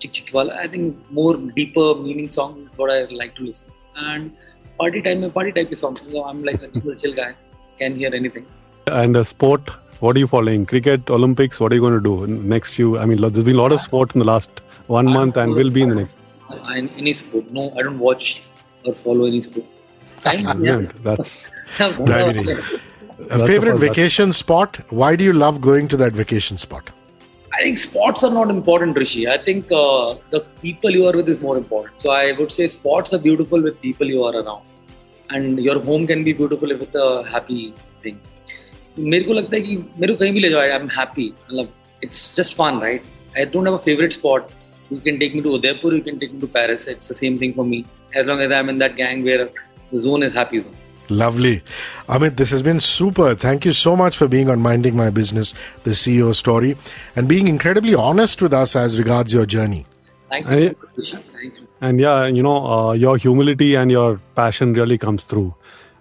chick 0.00 0.12
chick 0.12 0.34
wala. 0.34 0.54
I 0.56 0.66
think 0.66 1.10
more 1.10 1.36
deeper 1.36 1.94
meaning 1.94 2.28
songs 2.28 2.72
is 2.72 2.78
what 2.78 2.90
I 2.90 3.04
like 3.20 3.34
to 3.36 3.44
listen. 3.44 3.68
And 3.94 4.36
party 4.78 5.00
time, 5.00 5.30
party 5.30 5.52
type 5.52 5.70
of 5.70 5.78
songs. 5.78 6.02
So 6.10 6.24
I'm 6.24 6.42
like 6.42 6.60
a 6.62 6.68
chill 7.02 7.14
guy, 7.14 7.34
can 7.78 7.94
hear 7.94 8.12
anything. 8.12 8.46
And 8.88 9.16
a 9.16 9.24
sport, 9.24 9.70
what 10.00 10.16
are 10.16 10.18
you 10.18 10.26
following? 10.26 10.66
Cricket, 10.66 11.10
Olympics, 11.10 11.60
what 11.60 11.72
are 11.72 11.74
you 11.74 11.80
going 11.80 11.94
to 11.94 12.00
do 12.00 12.26
next 12.26 12.74
few? 12.74 12.98
I 12.98 13.06
mean, 13.06 13.20
there's 13.20 13.44
been 13.44 13.56
a 13.56 13.58
lot 13.58 13.72
of 13.72 13.80
sports 13.80 14.14
in 14.14 14.18
the 14.18 14.26
last 14.26 14.50
one 14.86 15.06
month 15.06 15.36
and 15.36 15.52
will 15.54 15.70
be 15.70 15.82
in 15.82 15.88
the 15.90 15.94
next. 15.96 16.14
Any 16.98 17.12
sport. 17.12 17.50
No, 17.50 17.72
I 17.76 17.82
don't 17.82 17.98
watch 17.98 18.42
or 18.84 18.94
follow 18.94 19.26
any 19.26 19.42
sport. 19.42 19.66
Time, 20.22 20.64
yeah. 20.64 20.80
That's. 21.02 21.50
A 23.30 23.46
favorite 23.46 23.78
vacation 23.78 24.32
spot? 24.32 24.78
Why 24.90 25.16
do 25.16 25.24
you 25.24 25.32
love 25.32 25.60
going 25.60 25.88
to 25.88 25.96
that 25.96 26.12
vacation 26.12 26.58
spot? 26.58 26.90
I 27.52 27.62
think 27.62 27.78
sports 27.78 28.22
are 28.22 28.30
not 28.30 28.50
important, 28.50 28.96
Rishi. 28.96 29.26
I 29.26 29.38
think 29.38 29.72
uh, 29.72 30.16
the 30.30 30.40
people 30.60 30.90
you 30.90 31.06
are 31.06 31.12
with 31.12 31.28
is 31.28 31.40
more 31.40 31.56
important. 31.56 32.02
So 32.02 32.10
I 32.10 32.32
would 32.32 32.52
say 32.52 32.68
sports 32.68 33.14
are 33.14 33.18
beautiful 33.18 33.62
with 33.62 33.80
people 33.80 34.06
you 34.06 34.24
are 34.24 34.34
around, 34.36 34.62
and 35.30 35.58
your 35.58 35.80
home 35.80 36.06
can 36.06 36.22
be 36.22 36.34
beautiful 36.34 36.68
with 36.68 36.94
a 36.94 37.24
happy 37.24 37.72
thing. 38.02 38.20
मेरे 38.99 39.23
को 39.23 39.33
लगता 39.33 39.55
है 39.55 39.61
कि 39.61 39.77
मेरे 39.77 40.13
को 40.13 40.19
कहीं 40.19 40.31
भी 40.33 40.39
ले 40.39 40.49
जाओ 40.49 40.61
आई 40.61 40.69
एम 40.79 40.87
हैप्पी 40.97 41.27
मतलब 41.43 41.73
it's 42.03 42.35
just 42.37 42.57
fun 42.57 42.79
right 42.83 43.03
I 43.37 43.45
don't 43.53 43.67
have 43.67 43.77
a 43.77 43.81
favourite 43.85 44.13
spot 44.13 44.49
you 44.91 44.99
can 44.99 45.19
take 45.19 45.33
me 45.33 45.41
to 45.41 45.53
Udaipur, 45.57 45.93
you 45.93 46.01
can 46.01 46.19
take 46.19 46.33
me 46.33 46.39
to 46.41 46.47
Paris. 46.47 46.85
It's 46.85 47.07
the 47.07 47.15
same 47.15 47.39
thing 47.39 47.53
for 47.53 47.65
me. 47.65 47.85
As 48.13 48.25
long 48.25 48.41
as 48.41 48.51
I'm 48.51 48.69
in 48.69 48.77
that 48.79 48.97
gang 48.97 49.23
where 49.23 49.49
the 49.91 49.97
zone 49.97 50.23
is 50.23 50.33
happy 50.33 50.59
zone. 50.59 50.75
Lovely. 51.09 51.61
Amit, 52.07 52.35
this 52.37 52.51
has 52.51 52.61
been 52.61 52.79
super. 52.79 53.33
Thank 53.35 53.65
you 53.65 53.73
so 53.73 53.95
much 53.95 54.17
for 54.17 54.27
being 54.27 54.49
on 54.49 54.61
Minding 54.61 54.95
My 54.95 55.09
Business, 55.09 55.53
the 55.83 55.91
CEO 55.91 56.35
story, 56.35 56.77
and 57.15 57.27
being 57.27 57.47
incredibly 57.47 57.95
honest 57.95 58.41
with 58.41 58.53
us 58.53 58.75
as 58.75 58.97
regards 58.99 59.33
your 59.33 59.45
journey. 59.45 59.85
Thank 60.29 60.49
you. 60.49 60.75
So 61.01 61.17
much. 61.17 61.25
Thank 61.33 61.55
you. 61.57 61.67
And 61.81 61.99
yeah, 61.99 62.27
you 62.27 62.43
know, 62.43 62.65
uh, 62.65 62.91
your 62.93 63.17
humility 63.17 63.75
and 63.75 63.91
your 63.91 64.21
passion 64.35 64.73
really 64.73 64.97
comes 64.97 65.25
through. 65.25 65.53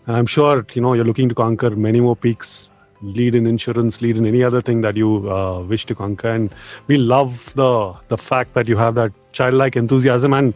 And 0.07 0.17
I'm 0.17 0.27
sure, 0.27 0.67
you 0.75 0.83
know, 0.83 0.95
you're 0.95 1.05
looking 1.05 1.29
to 1.29 1.35
conquer 1.35 1.71
many 1.71 2.01
more 2.01 2.17
peaks 2.17 2.71
lead 3.14 3.36
in 3.36 3.46
insurance, 3.46 4.02
lead 4.02 4.18
in 4.18 4.26
any 4.26 4.44
other 4.44 4.62
thing 4.62 4.82
that 4.82 4.98
you 4.98 5.32
uh, 5.32 5.62
wish 5.62 5.86
to 5.86 5.96
conquer. 5.96 6.30
And 6.30 6.54
we 6.88 6.98
love 6.98 7.54
the 7.56 7.94
the 8.08 8.18
fact 8.18 8.54
that 8.54 8.68
you 8.68 8.78
have 8.78 8.96
that 8.96 9.12
childlike 9.32 9.76
enthusiasm, 9.76 10.34
and, 10.34 10.54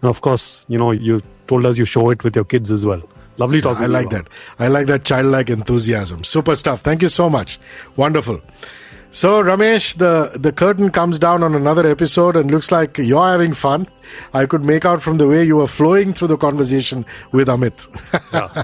and 0.00 0.10
of 0.10 0.20
course, 0.20 0.64
you 0.68 0.78
know, 0.78 0.90
you 0.90 1.20
told 1.46 1.66
us 1.66 1.78
you 1.78 1.84
show 1.84 2.10
it 2.10 2.24
with 2.24 2.34
your 2.34 2.44
kids 2.44 2.70
as 2.70 2.86
well. 2.86 3.02
Lovely 3.38 3.58
Yeah, 3.58 3.62
talking. 3.62 3.84
I 3.84 3.86
like 3.86 4.10
that. 4.10 4.28
I 4.58 4.68
like 4.68 4.86
that 4.86 5.04
childlike 5.04 5.50
enthusiasm. 5.50 6.24
Super 6.24 6.56
stuff. 6.56 6.82
Thank 6.82 7.02
you 7.02 7.08
so 7.08 7.30
much. 7.30 7.58
Wonderful. 7.96 8.40
So 9.14 9.42
Ramesh, 9.42 9.98
the, 9.98 10.38
the 10.38 10.52
curtain 10.52 10.90
comes 10.90 11.18
down 11.18 11.42
on 11.42 11.54
another 11.54 11.86
episode 11.86 12.34
and 12.34 12.50
looks 12.50 12.72
like 12.72 12.96
you're 12.96 13.22
having 13.22 13.52
fun. 13.52 13.86
I 14.32 14.46
could 14.46 14.64
make 14.64 14.86
out 14.86 15.02
from 15.02 15.18
the 15.18 15.28
way 15.28 15.44
you 15.44 15.56
were 15.56 15.66
flowing 15.66 16.14
through 16.14 16.28
the 16.28 16.38
conversation 16.38 17.04
with 17.30 17.48
Amit. 17.48 17.88
yeah. 18.32 18.62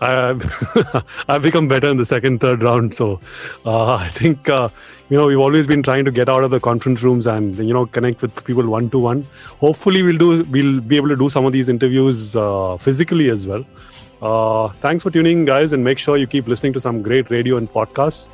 I, 0.00 1.02
I've 1.28 1.42
become 1.42 1.68
better 1.68 1.88
in 1.88 1.96
the 1.96 2.06
second, 2.06 2.40
third 2.40 2.62
round. 2.62 2.94
So 2.94 3.20
uh, 3.64 3.94
I 3.94 4.08
think 4.08 4.48
uh, 4.48 4.68
you 5.08 5.16
know 5.16 5.26
we've 5.26 5.38
always 5.38 5.66
been 5.66 5.82
trying 5.82 6.04
to 6.04 6.10
get 6.10 6.28
out 6.28 6.44
of 6.44 6.50
the 6.50 6.60
conference 6.60 7.02
rooms 7.02 7.26
and 7.26 7.56
you 7.58 7.74
know 7.74 7.86
connect 7.86 8.22
with 8.22 8.44
people 8.44 8.66
one 8.66 8.90
to 8.90 8.98
one. 8.98 9.26
Hopefully, 9.60 10.02
we'll 10.02 10.18
do 10.18 10.44
we'll 10.44 10.80
be 10.80 10.96
able 10.96 11.08
to 11.08 11.16
do 11.16 11.28
some 11.28 11.44
of 11.44 11.52
these 11.52 11.68
interviews 11.68 12.36
uh, 12.36 12.76
physically 12.76 13.30
as 13.30 13.46
well. 13.46 13.64
Uh, 14.20 14.68
thanks 14.84 15.02
for 15.02 15.10
tuning, 15.10 15.40
in, 15.40 15.44
guys, 15.44 15.72
and 15.72 15.84
make 15.84 15.98
sure 15.98 16.16
you 16.16 16.26
keep 16.26 16.48
listening 16.48 16.72
to 16.72 16.80
some 16.80 17.02
great 17.02 17.30
radio 17.30 17.56
and 17.56 17.70
podcasts. 17.70 18.30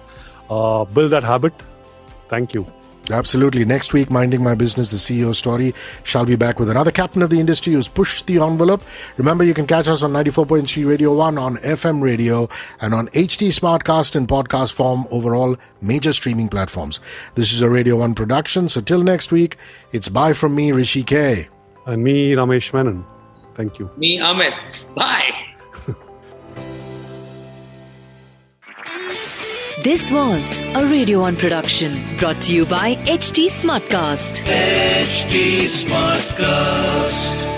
Uh, 0.49 0.85
build 0.85 1.11
that 1.11 1.23
habit. 1.23 1.53
Thank 2.29 2.55
you. 2.55 2.67
Absolutely. 3.11 3.65
Next 3.67 3.93
week, 3.93 4.11
Minding 4.11 4.43
My 4.43 4.55
Business, 4.55 4.89
the 4.91 4.97
CEO 4.97 5.35
story, 5.35 5.75
shall 6.05 6.25
be 6.25 6.37
back 6.37 6.59
with 6.59 6.71
another 6.71 6.91
captain 6.91 7.21
of 7.23 7.29
the 7.29 7.39
industry 7.39 7.75
who's 7.75 7.87
pushed 7.89 8.27
the 8.27 8.39
envelope. 8.39 8.83
Remember, 9.19 9.45
you 9.45 9.53
can 9.53 9.67
catch 9.67 9.89
us 9.89 10.03
on 10.03 10.13
94.3 10.13 10.89
Radio 10.89 11.15
1 11.15 11.37
on 11.37 11.57
FM 11.57 12.03
radio 12.03 12.49
and 12.81 12.95
on 12.95 13.09
HT 13.09 13.49
Smartcast 13.49 14.17
in 14.17 14.27
podcast 14.27 14.73
form 14.73 15.07
over 15.11 15.35
all 15.35 15.57
major 15.83 16.15
streaming 16.15 16.49
platforms. 16.49 17.01
This 17.35 17.53
is 17.53 17.61
a 17.61 17.69
Radio 17.69 17.97
1 17.97 18.15
production. 18.15 18.71
So 18.71 18.81
till 18.81 19.03
next 19.03 19.31
week, 19.31 19.59
it's 19.93 20.09
bye 20.09 20.33
from 20.33 20.55
me, 20.55 20.73
Rishi 20.73 21.03
K. 21.03 21.49
And 21.87 22.03
me, 22.03 22.33
Ramesh 22.33 22.73
Menon. 22.73 23.05
Thank 23.55 23.79
you. 23.79 23.91
Me, 23.99 24.19
Amit. 24.19 24.95
Bye. 24.95 25.31
This 29.85 30.11
was 30.11 30.63
a 30.75 30.87
Radio 30.87 31.21
1 31.21 31.37
production 31.37 31.93
brought 32.17 32.41
to 32.45 32.55
you 32.55 32.65
by 32.65 32.95
HT 33.05 33.51
Smartcast. 33.51 34.41
HT 34.47 35.67
Smartcast. 35.69 37.54